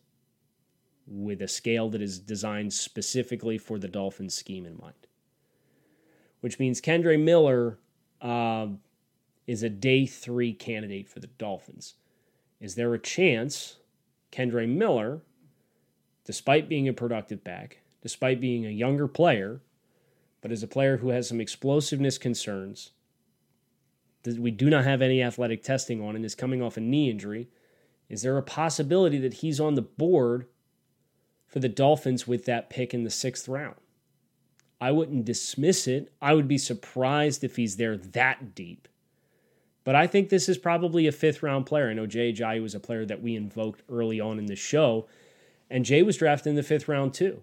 with 1.08 1.42
a 1.42 1.48
scale 1.48 1.90
that 1.90 2.02
is 2.02 2.20
designed 2.20 2.74
specifically 2.74 3.58
for 3.58 3.80
the 3.80 3.88
Dolphins 3.88 4.36
scheme 4.36 4.66
in 4.66 4.78
mind. 4.78 4.94
Which 6.42 6.60
means 6.60 6.82
Kendre 6.82 7.20
Miller 7.20 7.80
uh, 8.22 8.68
is 9.48 9.64
a 9.64 9.70
day 9.70 10.06
three 10.06 10.54
candidate 10.54 11.08
for 11.08 11.20
the 11.20 11.28
Dolphins. 11.28 11.96
Is 12.60 12.76
there 12.76 12.94
a 12.94 13.00
chance 13.00 13.78
Kendre 14.32 14.68
Miller, 14.68 15.22
despite 16.26 16.70
being 16.70 16.88
a 16.88 16.94
productive 16.94 17.44
back, 17.44 17.80
despite 18.02 18.40
being 18.40 18.66
a 18.66 18.70
younger 18.70 19.08
player, 19.08 19.62
but 20.42 20.52
as 20.52 20.64
a 20.64 20.68
player 20.68 20.98
who 20.98 21.10
has 21.10 21.28
some 21.28 21.42
explosiveness 21.42 22.18
concerns, 22.18 22.92
that 24.24 24.40
we 24.40 24.52
do 24.52 24.70
not 24.70 24.84
have 24.84 25.02
any 25.02 25.22
athletic 25.22 25.64
testing 25.64 26.02
on 26.02 26.16
and 26.16 26.26
is 26.26 26.36
coming 26.36 26.62
off 26.62 26.78
a 26.78 26.80
knee 26.82 27.10
injury, 27.10 27.48
is 28.12 28.24
there 28.24 28.38
a 28.38 28.44
possibility 28.44 29.18
that 29.20 29.36
he's 29.36 29.62
on 29.62 29.76
the 29.76 29.82
board 29.82 30.46
for 31.48 31.60
the 31.60 31.70
Dolphins 31.70 32.28
with 32.28 32.44
that 32.44 32.70
pick 32.70 32.94
in 32.94 33.06
the 33.06 33.10
sixth 33.10 33.48
round? 33.48 33.78
I 34.82 34.92
wouldn't 34.92 35.24
dismiss 35.24 35.88
it. 35.88 36.12
I 36.22 36.34
would 36.34 36.48
be 36.48 36.58
surprised 36.58 37.42
if 37.42 37.56
he's 37.56 37.78
there 37.78 37.96
that 37.96 38.54
deep. 38.54 38.90
But 39.86 39.96
I 39.96 40.08
think 40.08 40.28
this 40.28 40.50
is 40.50 40.58
probably 40.58 41.08
a 41.08 41.14
fifth 41.14 41.42
round 41.42 41.66
player. 41.66 41.90
I 41.90 41.94
know 41.94 42.06
Jay 42.06 42.34
Ajayi 42.34 42.62
was 42.62 42.76
a 42.76 42.82
player 42.82 43.06
that 43.06 43.22
we 43.22 43.38
invoked 43.38 43.82
early 43.90 44.20
on 44.20 44.40
in 44.40 44.48
the 44.48 44.58
show, 44.58 45.08
and 45.70 45.86
Jay 45.86 46.04
was 46.04 46.18
drafted 46.18 46.50
in 46.50 46.56
the 46.56 46.64
fifth 46.64 46.90
round 46.90 47.14
too. 47.14 47.42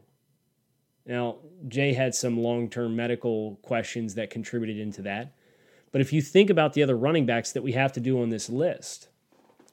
Now, 1.06 1.36
Jay 1.66 1.94
had 1.94 2.14
some 2.14 2.38
long 2.38 2.68
term 2.68 2.94
medical 2.94 3.56
questions 3.62 4.16
that 4.16 4.28
contributed 4.28 4.78
into 4.78 5.00
that. 5.02 5.32
But 5.92 6.02
if 6.02 6.12
you 6.12 6.20
think 6.20 6.50
about 6.50 6.74
the 6.74 6.82
other 6.82 6.96
running 6.96 7.24
backs 7.24 7.52
that 7.52 7.62
we 7.62 7.72
have 7.72 7.94
to 7.94 8.00
do 8.00 8.20
on 8.20 8.28
this 8.28 8.50
list, 8.50 9.08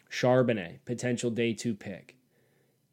Charbonnet, 0.10 0.80
potential 0.86 1.30
day 1.30 1.54
two 1.54 1.74
pick, 1.74 2.15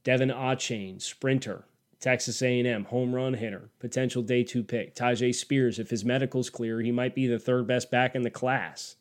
De'Von 0.04 0.34
Achane, 0.34 1.00
sprinter, 1.00 1.64
Texas 2.00 2.42
A&M, 2.42 2.84
home 2.86 3.14
run 3.14 3.34
hitter, 3.34 3.70
potential 3.78 4.22
day 4.22 4.42
two 4.42 4.64
pick, 4.64 4.94
Tyjae 4.94 5.34
Spears, 5.34 5.78
if 5.78 5.90
his 5.90 6.04
medical's 6.04 6.50
clear, 6.50 6.80
he 6.80 6.90
might 6.90 7.14
be 7.14 7.26
the 7.26 7.38
third 7.38 7.66
best 7.66 7.90
back 7.90 8.14
in 8.14 8.22
the 8.22 8.30
class. 8.30 8.96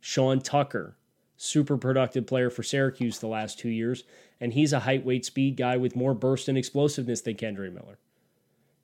Sean 0.00 0.40
Tucker, 0.40 0.96
super 1.36 1.78
productive 1.78 2.26
player 2.26 2.50
for 2.50 2.62
Syracuse 2.62 3.18
the 3.18 3.26
last 3.26 3.58
two 3.58 3.70
years, 3.70 4.04
and 4.40 4.52
he's 4.52 4.74
a 4.74 4.80
height, 4.80 5.04
weight, 5.04 5.24
speed 5.24 5.56
guy 5.56 5.78
with 5.78 5.96
more 5.96 6.12
burst 6.12 6.48
and 6.48 6.58
explosiveness 6.58 7.22
than 7.22 7.36
Kendre 7.36 7.72
Miller. 7.72 7.98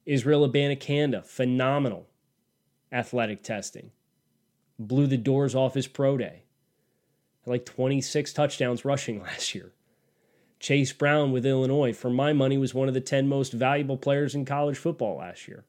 Israel 0.07 0.49
Abanikanda, 0.49 1.25
phenomenal 1.25 2.07
athletic 2.91 3.43
testing. 3.43 3.91
Blew 4.79 5.07
the 5.07 5.17
doors 5.17 5.55
off 5.55 5.75
his 5.75 5.87
pro 5.87 6.17
day. 6.17 6.45
Like 7.51 7.67
26 7.67 8.33
touchdowns 8.33 8.85
rushing 8.85 9.21
last 9.23 9.55
year. 9.55 9.73
Chase 10.61 10.93
Brown 10.93 11.33
with 11.33 11.45
Illinois, 11.45 11.93
for 11.93 12.11
my 12.11 12.33
money, 12.33 12.57
was 12.57 12.75
one 12.75 12.87
of 12.87 12.95
the 12.95 13.01
10 13.01 13.27
most 13.27 13.53
valuable 13.53 13.97
players 13.97 14.35
in 14.35 14.45
college 14.45 14.77
football 14.77 15.19
last 15.19 15.49
year. 15.49 15.65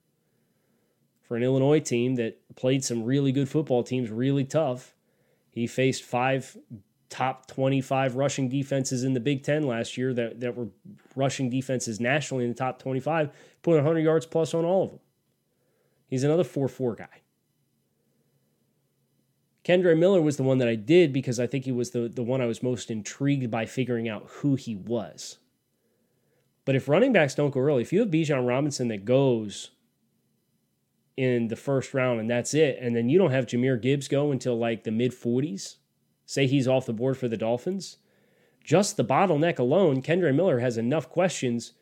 For 1.24 1.38
an 1.38 1.44
Illinois 1.44 1.80
team 1.80 2.15
that 2.15 2.39
played 2.56 2.84
some 2.84 3.04
really 3.04 3.32
good 3.32 3.50
football 3.50 3.84
teams 3.84 4.12
really 4.12 4.44
tough, 4.44 4.94
he 5.50 5.65
faced 5.65 6.04
five 6.04 6.58
top 7.10 7.48
25 7.48 8.15
rushing 8.15 8.48
defenses 8.48 9.04
in 9.04 9.13
the 9.13 9.20
Big 9.20 9.44
Ten 9.44 9.63
last 9.63 9.98
year 9.98 10.13
that, 10.13 10.39
that 10.41 10.56
were 10.56 10.67
rushing 11.15 11.50
defenses 11.50 12.00
nationally 12.00 12.44
in 12.44 12.52
the 12.52 12.56
top 12.56 12.80
25, 12.80 13.32
put 13.63 13.76
100 13.76 14.00
yards 14.02 14.26
plus 14.26 14.54
on 14.54 14.65
all 14.65 14.84
of 14.84 14.89
them. 14.91 15.00
He's 16.08 16.24
another 16.24 16.44
4 16.44 16.67
4 16.67 16.96
guy. 16.96 17.22
Kendre 19.63 19.97
Miller 19.97 20.21
was 20.21 20.38
the 20.38 20.43
one 20.43 20.58
that 20.58 20.67
I 20.67 20.76
did 20.76 21.13
because 21.13 21.39
I 21.39 21.47
think 21.47 21.65
he 21.65 21.71
was 21.71 21.91
the, 21.91 22.10
the 22.10 22.24
one 22.24 22.41
I 22.41 22.47
was 22.47 22.63
most 22.63 22.89
intrigued 22.89 23.52
by 23.52 23.65
figuring 23.65 24.10
out 24.10 24.26
who 24.28 24.56
he 24.56 24.76
was. 24.76 25.38
But 26.65 26.76
if 26.76 26.88
running 26.88 27.13
backs 27.13 27.36
don't 27.36 27.52
go 27.52 27.60
early, 27.60 27.82
if 27.82 27.93
you 27.93 28.00
have 28.00 28.10
Bijan 28.10 28.47
Robinson 28.47 28.88
that 28.88 29.06
goes 29.06 29.71
in 31.17 31.47
the 31.50 31.56
first 31.56 31.93
round 31.93 32.19
and 32.19 32.30
that's 32.30 32.54
it, 32.54 32.78
and 32.80 32.95
then 32.95 33.10
you 33.10 33.19
don't 33.19 33.32
have 33.32 33.45
Jahmyr 33.45 33.80
Gibbs 33.80 34.08
go 34.08 34.32
until 34.32 34.58
like 34.58 34.84
the 34.84 34.91
mid 34.91 35.12
40s, 35.12 35.76
say 36.26 36.47
he's 36.47 36.67
off 36.67 36.86
the 36.86 36.93
board 36.93 37.17
for 37.17 37.28
the 37.28 37.38
Dolphins, 37.38 37.97
just 38.63 38.97
the 38.97 39.06
bottleneck 39.06 39.60
alone, 39.60 40.02
Kendre 40.02 40.34
Miller 40.34 40.60
has 40.60 40.78
enough 40.78 41.10
questions 41.10 41.74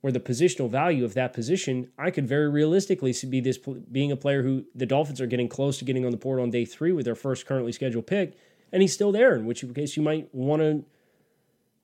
where 0.00 0.12
the 0.12 0.20
positional 0.20 0.70
value 0.70 1.04
of 1.04 1.14
that 1.14 1.32
position, 1.32 1.90
I 1.98 2.10
could 2.10 2.28
very 2.28 2.48
realistically 2.48 3.14
be 3.28 3.40
this 3.40 3.58
being 3.58 4.12
a 4.12 4.16
player 4.16 4.42
who 4.42 4.64
the 4.74 4.86
Dolphins 4.86 5.20
are 5.20 5.26
getting 5.26 5.48
close 5.48 5.78
to 5.78 5.84
getting 5.84 6.04
on 6.04 6.10
the 6.10 6.16
board 6.16 6.40
on 6.40 6.50
day 6.50 6.64
three 6.64 6.92
with 6.92 7.04
their 7.04 7.14
first 7.14 7.46
currently 7.46 7.72
scheduled 7.72 8.06
pick, 8.06 8.36
and 8.72 8.82
he's 8.82 8.92
still 8.92 9.12
there. 9.12 9.34
In 9.34 9.46
which 9.46 9.64
case, 9.74 9.96
you 9.96 10.02
might 10.02 10.32
want 10.34 10.62
to, 10.62 10.84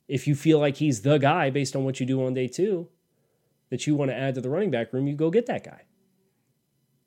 if 0.08 0.26
you 0.26 0.34
feel 0.34 0.58
like 0.58 0.76
he's 0.76 1.02
the 1.02 1.18
guy 1.18 1.50
based 1.50 1.74
on 1.74 1.84
what 1.84 2.00
you 2.00 2.06
do 2.06 2.24
on 2.24 2.34
day 2.34 2.48
two, 2.48 2.88
that 3.70 3.86
you 3.86 3.94
want 3.94 4.10
to 4.10 4.16
add 4.16 4.34
to 4.34 4.40
the 4.40 4.50
running 4.50 4.70
back 4.70 4.92
room, 4.92 5.06
you 5.06 5.16
go 5.16 5.30
get 5.30 5.46
that 5.46 5.64
guy. 5.64 5.82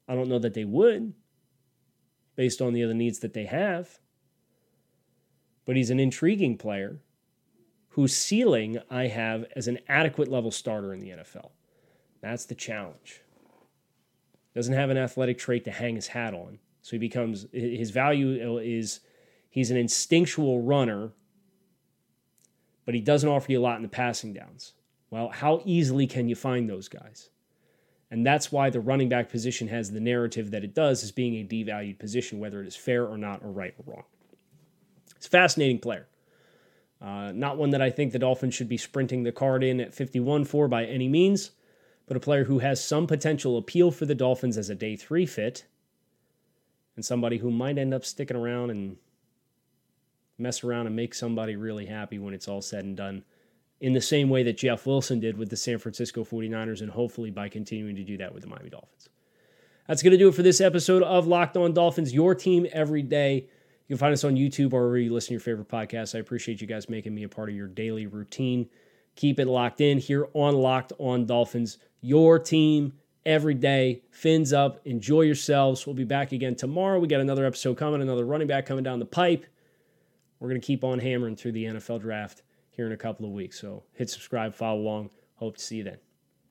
I 0.08 0.16
don't 0.16 0.30
know 0.30 0.40
that 0.40 0.54
they 0.54 0.66
would, 0.66 1.14
based 2.36 2.62
on 2.62 2.74
the 2.74 2.84
other 2.84 2.94
needs 2.94 3.20
that 3.20 3.34
they 3.34 3.46
have 3.46 4.00
but 5.66 5.76
he's 5.76 5.90
an 5.90 6.00
intriguing 6.00 6.58
player 6.58 7.00
whose 7.96 8.14
ceiling 8.14 8.78
I 8.90 9.08
have 9.08 9.46
as 9.56 9.70
an 9.70 9.80
adequate 9.88 10.28
level 10.28 10.52
starter 10.52 10.94
in 10.94 11.00
the 11.00 11.12
NFL. 11.12 11.52
That's 12.20 12.44
the 12.44 12.54
challenge. 12.54 13.22
Doesn't 14.54 14.74
have 14.74 14.90
an 14.90 14.98
athletic 14.98 15.38
trait 15.38 15.64
to 15.64 15.72
hang 15.72 15.96
his 15.96 16.08
hat 16.08 16.34
on. 16.34 16.60
So 16.82 16.92
he 16.92 16.98
becomes 16.98 17.48
his 17.54 17.92
value 17.92 18.58
uh, 18.58 18.58
is 18.58 19.00
he's 19.50 19.72
an 19.72 19.78
instinctual 19.78 20.62
runner, 20.62 21.14
but 22.84 22.96
he 22.96 23.00
doesn't 23.00 23.30
offer 23.30 23.54
you 23.54 23.62
a 23.62 23.64
lot 23.64 23.78
in 23.78 23.82
the 23.82 23.88
passing 23.88 24.34
downs. 24.34 24.74
Well, 25.10 25.30
how 25.30 25.62
easily 25.64 26.06
can 26.06 26.28
you 26.28 26.36
find 26.36 26.70
those 26.70 26.90
guys? 26.90 27.30
And 28.12 28.28
that's 28.28 28.52
why 28.52 28.70
the 28.70 28.82
running 28.82 29.08
back 29.08 29.30
position 29.30 29.70
has 29.70 29.90
the 29.90 30.02
narrative 30.02 30.52
that 30.52 30.66
it 30.66 30.76
does 30.76 31.02
as 31.02 31.14
being 31.14 31.36
a 31.36 31.48
devalued 31.48 31.98
position, 31.98 32.40
whether 32.40 32.62
it 32.62 32.68
is 32.68 32.76
fair 32.76 33.06
or 33.06 33.18
not, 33.18 33.42
or 33.42 33.52
right 33.52 33.74
or 33.78 33.94
wrong. 33.94 34.04
It's 35.16 35.28
a 35.28 35.30
fascinating 35.30 35.80
player. 35.80 36.08
Uh, 37.06 37.32
not 37.32 37.58
one 37.58 37.70
that 37.70 37.84
I 37.84 37.92
think 37.92 38.12
the 38.12 38.20
Dolphins 38.20 38.56
should 38.56 38.68
be 38.68 38.78
sprinting 38.78 39.22
the 39.22 39.32
card 39.32 39.64
in 39.64 39.80
at 39.80 39.94
51 39.94 40.46
for 40.46 40.68
by 40.68 40.86
any 40.86 41.08
means, 41.08 41.52
but 42.08 42.18
a 42.18 42.20
player 42.20 42.46
who 42.46 42.60
has 42.60 42.84
some 42.84 43.06
potential 43.06 43.58
appeal 43.58 43.92
for 43.92 44.08
the 44.08 44.16
Dolphins 44.16 44.58
as 44.58 44.72
a 44.72 44.76
day 44.76 44.96
three 44.96 45.28
fit, 45.28 45.66
and 46.96 47.06
somebody 47.06 47.38
who 47.38 47.52
might 47.52 47.78
end 47.78 47.94
up 47.94 48.04
sticking 48.04 48.36
around 48.36 48.72
and 48.72 48.98
mess 50.40 50.64
around 50.64 50.88
and 50.88 50.96
make 50.96 51.14
somebody 51.14 51.56
really 51.56 51.86
happy 51.86 52.18
when 52.18 52.34
it's 52.34 52.48
all 52.48 52.62
said 52.62 52.84
and 52.84 52.98
done, 52.98 53.24
in 53.80 53.94
the 53.94 54.02
same 54.02 54.28
way 54.28 54.42
that 54.42 54.58
Jeff 54.58 54.88
Wilson 54.88 55.20
did 55.20 55.38
with 55.38 55.52
the 55.52 55.58
San 55.58 55.78
Francisco 55.78 56.24
49ers, 56.24 56.82
and 56.82 56.90
hopefully 56.90 57.30
by 57.30 57.50
continuing 57.50 57.96
to 57.98 58.04
do 58.04 58.18
that 58.18 58.34
with 58.34 58.42
the 58.42 58.50
Miami 58.50 58.72
Dolphins. 58.72 59.10
That's 59.88 60.02
going 60.02 60.14
to 60.14 60.18
do 60.18 60.30
it 60.30 60.36
for 60.36 60.42
this 60.42 60.60
episode 60.60 61.04
of 61.04 61.28
Locked 61.28 61.56
On 61.56 61.72
Dolphins, 61.72 62.16
your 62.16 62.34
team 62.34 62.66
every 62.74 63.04
day. 63.04 63.48
You 63.88 63.96
can 63.96 64.00
find 64.00 64.14
us 64.14 64.24
on 64.24 64.36
YouTube 64.36 64.74
or 64.74 64.82
wherever 64.82 64.98
you 64.98 65.14
listen 65.14 65.28
to 65.28 65.34
your 65.34 65.42
favorite 65.42 65.68
podcasts. 65.68 66.16
I 66.16 66.20
appreciate 66.20 66.60
you 66.60 66.68
guys 66.68 66.90
making 66.90 67.14
me 67.14 67.24
a 67.24 67.30
part 67.30 67.50
of 67.50 67.56
your 67.56 67.68
daily 67.68 68.08
routine. 68.08 68.68
Keep 69.16 69.40
it 69.40 69.48
locked 69.48 69.80
in 69.80 69.98
here 70.00 70.28
on 70.34 70.56
Locked 70.56 70.92
on 70.98 71.26
Dolphins, 71.26 71.78
your 72.02 72.40
team 72.40 72.94
every 73.26 73.54
day. 73.54 74.02
Fins 74.12 74.54
up. 74.54 74.86
Enjoy 74.86 75.22
yourselves. 75.22 75.86
We'll 75.86 75.96
be 75.96 76.04
back 76.04 76.32
again 76.32 76.56
tomorrow. 76.56 77.00
We 77.00 77.08
got 77.08 77.22
another 77.22 77.46
episode 77.46 77.78
coming, 77.78 78.02
another 78.02 78.26
running 78.26 78.48
back 78.48 78.66
coming 78.66 78.84
down 78.84 79.00
the 79.00 79.06
pipe. 79.06 79.46
We're 80.40 80.50
going 80.50 80.62
to 80.62 80.66
keep 80.66 80.84
on 80.84 81.00
hammering 81.00 81.36
through 81.36 81.54
the 81.54 81.66
NFL 81.66 82.02
draft 82.02 82.44
here 82.72 82.86
in 82.86 82.92
a 82.92 82.98
couple 82.98 83.26
of 83.26 83.32
weeks. 83.32 83.60
So 83.60 83.84
hit 83.94 84.10
subscribe, 84.10 84.54
follow 84.54 84.80
along. 84.80 85.10
Hope 85.36 85.58
to 85.58 85.64
see 85.64 85.78
you 85.78 85.84
then. 85.84 85.98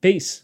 Peace. 0.01 0.43